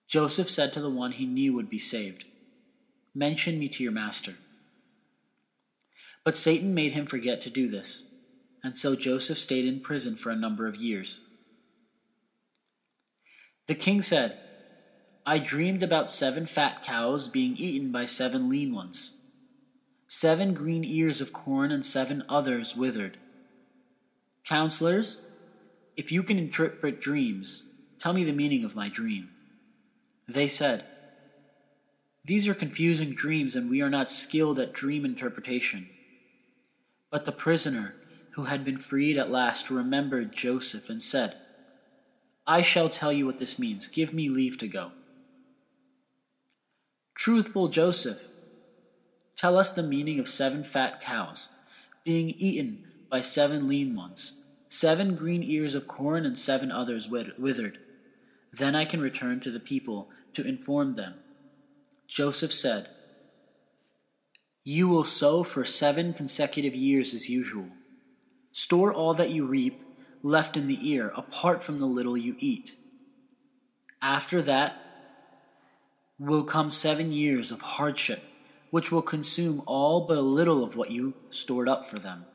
Joseph 0.07 0.49
said 0.49 0.73
to 0.73 0.81
the 0.81 0.89
one 0.89 1.13
he 1.13 1.25
knew 1.25 1.53
would 1.53 1.69
be 1.69 1.79
saved, 1.79 2.25
Mention 3.13 3.59
me 3.59 3.67
to 3.69 3.83
your 3.83 3.91
master. 3.91 4.35
But 6.23 6.37
Satan 6.37 6.73
made 6.73 6.91
him 6.91 7.05
forget 7.05 7.41
to 7.41 7.49
do 7.49 7.67
this 7.67 8.11
and 8.63 8.75
so 8.75 8.95
Joseph 8.95 9.37
stayed 9.37 9.65
in 9.65 9.79
prison 9.79 10.15
for 10.15 10.29
a 10.29 10.35
number 10.35 10.67
of 10.67 10.75
years. 10.75 11.27
The 13.67 13.75
king 13.75 14.01
said, 14.01 14.37
I 15.25 15.37
dreamed 15.37 15.83
about 15.83 16.11
seven 16.11 16.45
fat 16.45 16.83
cows 16.83 17.27
being 17.27 17.55
eaten 17.57 17.91
by 17.91 18.05
seven 18.05 18.49
lean 18.49 18.73
ones. 18.73 19.20
Seven 20.13 20.53
green 20.53 20.83
ears 20.83 21.21
of 21.21 21.31
corn 21.31 21.71
and 21.71 21.85
seven 21.85 22.21
others 22.27 22.75
withered. 22.75 23.17
Counselors, 24.43 25.21
if 25.95 26.11
you 26.11 26.21
can 26.21 26.37
interpret 26.37 26.99
dreams, 26.99 27.71
tell 27.97 28.11
me 28.11 28.25
the 28.25 28.33
meaning 28.33 28.65
of 28.65 28.75
my 28.75 28.89
dream. 28.89 29.29
They 30.27 30.49
said, 30.49 30.83
These 32.25 32.45
are 32.49 32.53
confusing 32.53 33.13
dreams, 33.13 33.55
and 33.55 33.69
we 33.69 33.81
are 33.81 33.89
not 33.89 34.09
skilled 34.09 34.59
at 34.59 34.73
dream 34.73 35.05
interpretation. 35.05 35.89
But 37.09 37.23
the 37.23 37.31
prisoner, 37.31 37.95
who 38.31 38.43
had 38.43 38.65
been 38.65 38.77
freed 38.77 39.17
at 39.17 39.31
last, 39.31 39.71
remembered 39.71 40.33
Joseph 40.33 40.89
and 40.89 41.01
said, 41.01 41.37
I 42.45 42.63
shall 42.63 42.89
tell 42.89 43.13
you 43.13 43.25
what 43.25 43.39
this 43.39 43.57
means. 43.57 43.87
Give 43.87 44.13
me 44.13 44.27
leave 44.27 44.57
to 44.57 44.67
go. 44.67 44.91
Truthful 47.15 47.69
Joseph, 47.69 48.27
tell 49.41 49.57
us 49.57 49.71
the 49.71 49.81
meaning 49.81 50.19
of 50.19 50.29
seven 50.29 50.63
fat 50.63 51.01
cows 51.01 51.55
being 52.03 52.29
eaten 52.29 52.85
by 53.09 53.19
seven 53.19 53.67
lean 53.67 53.95
ones, 53.95 54.43
seven 54.69 55.15
green 55.15 55.41
ears 55.41 55.73
of 55.73 55.87
corn, 55.87 56.27
and 56.27 56.37
seven 56.37 56.71
others 56.71 57.09
withered. 57.09 57.79
Then 58.53 58.75
I 58.75 58.85
can 58.85 59.01
return 59.01 59.39
to 59.39 59.49
the 59.49 59.59
people 59.59 60.09
to 60.33 60.47
inform 60.47 60.93
them. 60.93 61.15
Joseph 62.07 62.53
said, 62.53 62.87
You 64.63 64.87
will 64.87 65.03
sow 65.03 65.41
for 65.41 65.65
seven 65.65 66.13
consecutive 66.13 66.75
years 66.75 67.11
as 67.15 67.27
usual. 67.27 67.69
Store 68.51 68.93
all 68.93 69.15
that 69.15 69.31
you 69.31 69.47
reap 69.47 69.81
left 70.21 70.55
in 70.55 70.67
the 70.67 70.87
ear, 70.87 71.11
apart 71.15 71.63
from 71.63 71.79
the 71.79 71.87
little 71.87 72.15
you 72.15 72.35
eat. 72.37 72.75
After 74.03 74.39
that 74.43 74.75
will 76.19 76.43
come 76.43 76.69
seven 76.69 77.11
years 77.11 77.49
of 77.49 77.61
hardship, 77.61 78.23
which 78.71 78.91
will 78.91 79.01
consume 79.03 79.61
all 79.67 80.07
but 80.07 80.17
a 80.17 80.21
little 80.21 80.63
of 80.63 80.75
what 80.75 80.89
you 80.89 81.13
stored 81.29 81.69
up 81.69 81.85
for 81.85 81.99
them. 81.99 82.25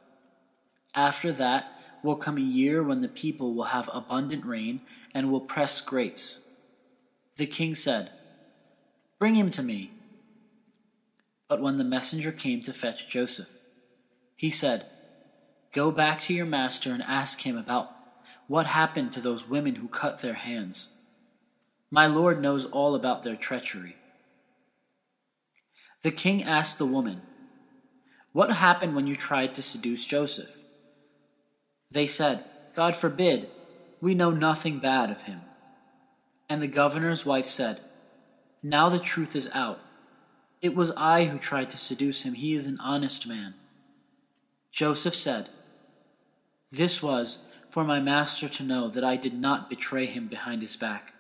After 0.95 1.33
that 1.33 1.73
will 2.03 2.17
come 2.17 2.39
a 2.39 2.41
year 2.41 2.83
when 2.83 3.01
the 3.01 3.09
people 3.09 3.55
will 3.55 3.65
have 3.65 3.91
abundant 3.93 4.47
rain 4.47 4.83
and 5.13 5.31
will 5.33 5.41
press 5.41 5.81
grapes. 5.81 6.47
The 7.37 7.47
king 7.47 7.75
said, 7.75 8.13
Bring 9.19 9.35
him 9.35 9.51
to 9.51 9.63
me. 9.63 9.93
But 11.49 11.61
when 11.61 11.77
the 11.77 11.85
messenger 11.85 12.33
came 12.33 12.63
to 12.63 12.73
fetch 12.73 13.09
Joseph, 13.09 13.59
He 14.37 14.51
said, 14.51 14.87
Go 15.73 15.91
back 15.91 16.21
to 16.23 16.35
your 16.35 16.47
master 16.47 16.93
and 16.93 17.03
ask 17.03 17.43
him 17.43 17.57
about 17.57 17.91
what 18.47 18.67
happened 18.67 19.13
to 19.13 19.21
those 19.21 19.49
women 19.49 19.77
who 19.77 19.89
cut 19.89 20.21
their 20.21 20.35
hands. 20.35 20.97
My 21.91 22.07
lord 22.07 22.41
knows 22.41 22.65
all 22.65 22.95
about 22.95 23.23
their 23.23 23.37
treachery. 23.37 23.97
The 26.07 26.13
king 26.13 26.45
asked 26.45 26.79
the 26.79 26.87
woman, 26.87 27.21
What 28.31 28.53
happened 28.53 28.95
when 28.95 29.09
you 29.09 29.17
tried 29.17 29.57
to 29.57 29.61
seduce 29.61 30.07
Joseph? 30.07 30.57
They 31.91 32.07
said, 32.07 32.45
God 32.77 32.97
forbid, 32.97 33.51
we 34.01 34.15
know 34.15 34.31
nothing 34.31 34.79
bad 34.79 35.11
of 35.11 35.23
him. 35.23 35.41
And 36.49 36.63
the 36.63 36.69
governor's 36.69 37.27
wife 37.27 37.49
said, 37.49 37.81
Now 38.63 38.89
the 38.89 39.01
truth 39.01 39.35
is 39.35 39.51
out. 39.53 39.81
It 40.63 40.77
was 40.77 40.93
I 40.93 41.25
who 41.25 41.41
tried 41.41 41.73
to 41.73 41.77
seduce 41.77 42.23
him. 42.23 42.35
He 42.35 42.55
is 42.55 42.69
an 42.69 42.79
honest 42.81 43.27
man. 43.27 43.55
Joseph 44.71 45.17
said, 45.17 45.49
This 46.71 47.03
was 47.03 47.49
for 47.69 47.83
my 47.83 47.99
master 47.99 48.49
to 48.49 48.63
know 48.63 48.87
that 48.91 49.03
I 49.03 49.17
did 49.17 49.35
not 49.35 49.69
betray 49.69 50.07
him 50.07 50.29
behind 50.29 50.63
his 50.63 50.77
back. 50.77 51.15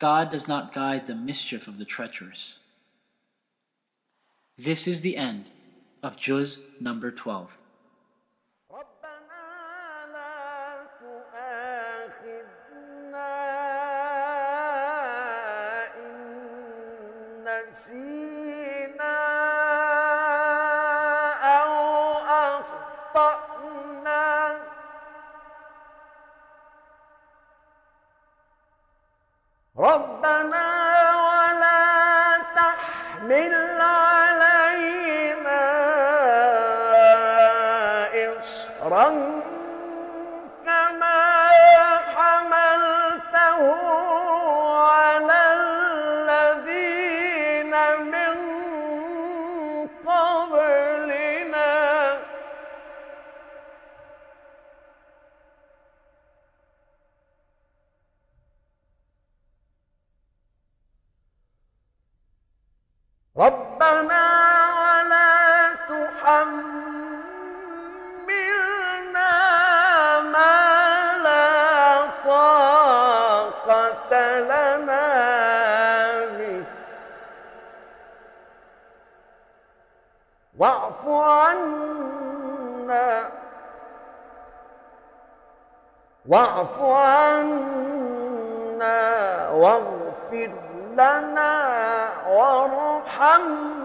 God 0.00 0.32
does 0.32 0.48
not 0.48 0.72
guide 0.72 1.06
the 1.06 1.14
mischief 1.14 1.68
of 1.68 1.78
the 1.78 1.84
treacherous. 1.84 2.58
This 4.56 4.86
is 4.86 5.00
the 5.00 5.16
end 5.16 5.50
of 6.00 6.16
Juz 6.16 6.60
number 6.80 7.10
12. 7.10 7.58
See? 17.74 18.13
واعف 86.28 86.80
عنا 86.80 87.50
واغفر 89.50 90.50
لنا 90.92 91.66
وارحمنا. 92.28 93.83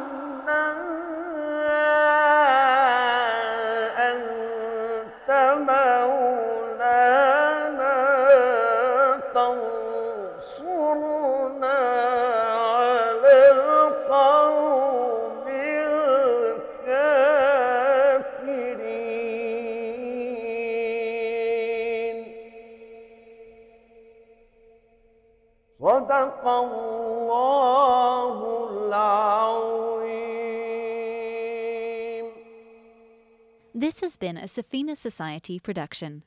This 33.89 34.01
has 34.01 34.17
been 34.17 34.37
a 34.37 34.43
Safina 34.43 34.95
Society 34.95 35.57
production. 35.57 36.21